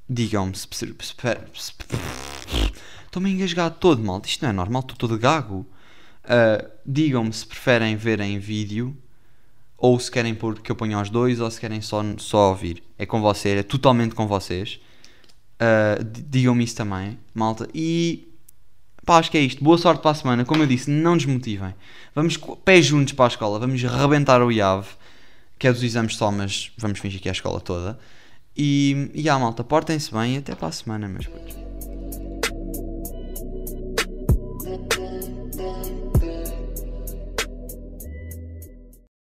Digam-me 0.08 0.54
se. 0.56 0.66
Estou-me 3.04 3.30
a 3.30 3.32
engasgar 3.32 3.70
todo, 3.70 4.00
mal. 4.02 4.22
Isto 4.24 4.42
não 4.42 4.50
é 4.50 4.52
normal, 4.52 4.82
estou 4.82 4.96
todo 4.96 5.18
gago. 5.18 5.66
Uh, 6.24 6.70
Digam-me 6.84 7.32
se 7.32 7.44
preferem 7.44 7.96
ver 7.96 8.20
em 8.20 8.38
vídeo 8.38 8.96
ou 9.76 9.98
se 9.98 10.10
querem 10.10 10.34
pôr 10.34 10.60
que 10.60 10.70
eu 10.70 10.76
ponha 10.76 11.00
os 11.00 11.10
dois 11.10 11.40
ou 11.40 11.50
se 11.50 11.60
querem 11.60 11.80
só, 11.80 12.02
só 12.18 12.50
ouvir. 12.50 12.82
É 12.96 13.04
com 13.04 13.20
vocês, 13.20 13.58
é 13.58 13.62
totalmente 13.62 14.14
com 14.14 14.26
vocês. 14.26 14.80
Uh, 15.60 16.04
Digam-me 16.28 16.64
isso 16.64 16.76
também, 16.76 17.18
malta. 17.34 17.68
E 17.74 18.26
Pá, 19.06 19.18
acho 19.18 19.30
que 19.30 19.38
é 19.38 19.40
isto. 19.40 19.62
Boa 19.62 19.78
sorte 19.78 20.02
para 20.02 20.10
a 20.10 20.14
semana. 20.14 20.44
Como 20.44 20.64
eu 20.64 20.66
disse, 20.66 20.90
não 20.90 21.16
desmotivem. 21.16 21.72
Vamos 22.12 22.36
pés 22.64 22.84
juntos 22.84 23.12
para 23.12 23.26
a 23.26 23.28
escola. 23.28 23.56
Vamos 23.60 23.80
rebentar 23.80 24.42
o 24.42 24.50
IAV, 24.50 24.84
que 25.56 25.68
é 25.68 25.72
dos 25.72 25.84
exames 25.84 26.16
só, 26.16 26.32
mas 26.32 26.72
vamos 26.76 26.98
fingir 26.98 27.20
que 27.20 27.28
é 27.28 27.30
a 27.30 27.32
escola 27.32 27.60
toda. 27.60 27.96
E, 28.56 29.10
e 29.14 29.28
a 29.28 29.38
malta, 29.38 29.62
portem-se 29.62 30.12
bem 30.12 30.34
e 30.34 30.38
até 30.38 30.56
para 30.56 30.68
a 30.68 30.72
semana, 30.72 31.06
meus 31.06 31.26
putos. 31.28 31.65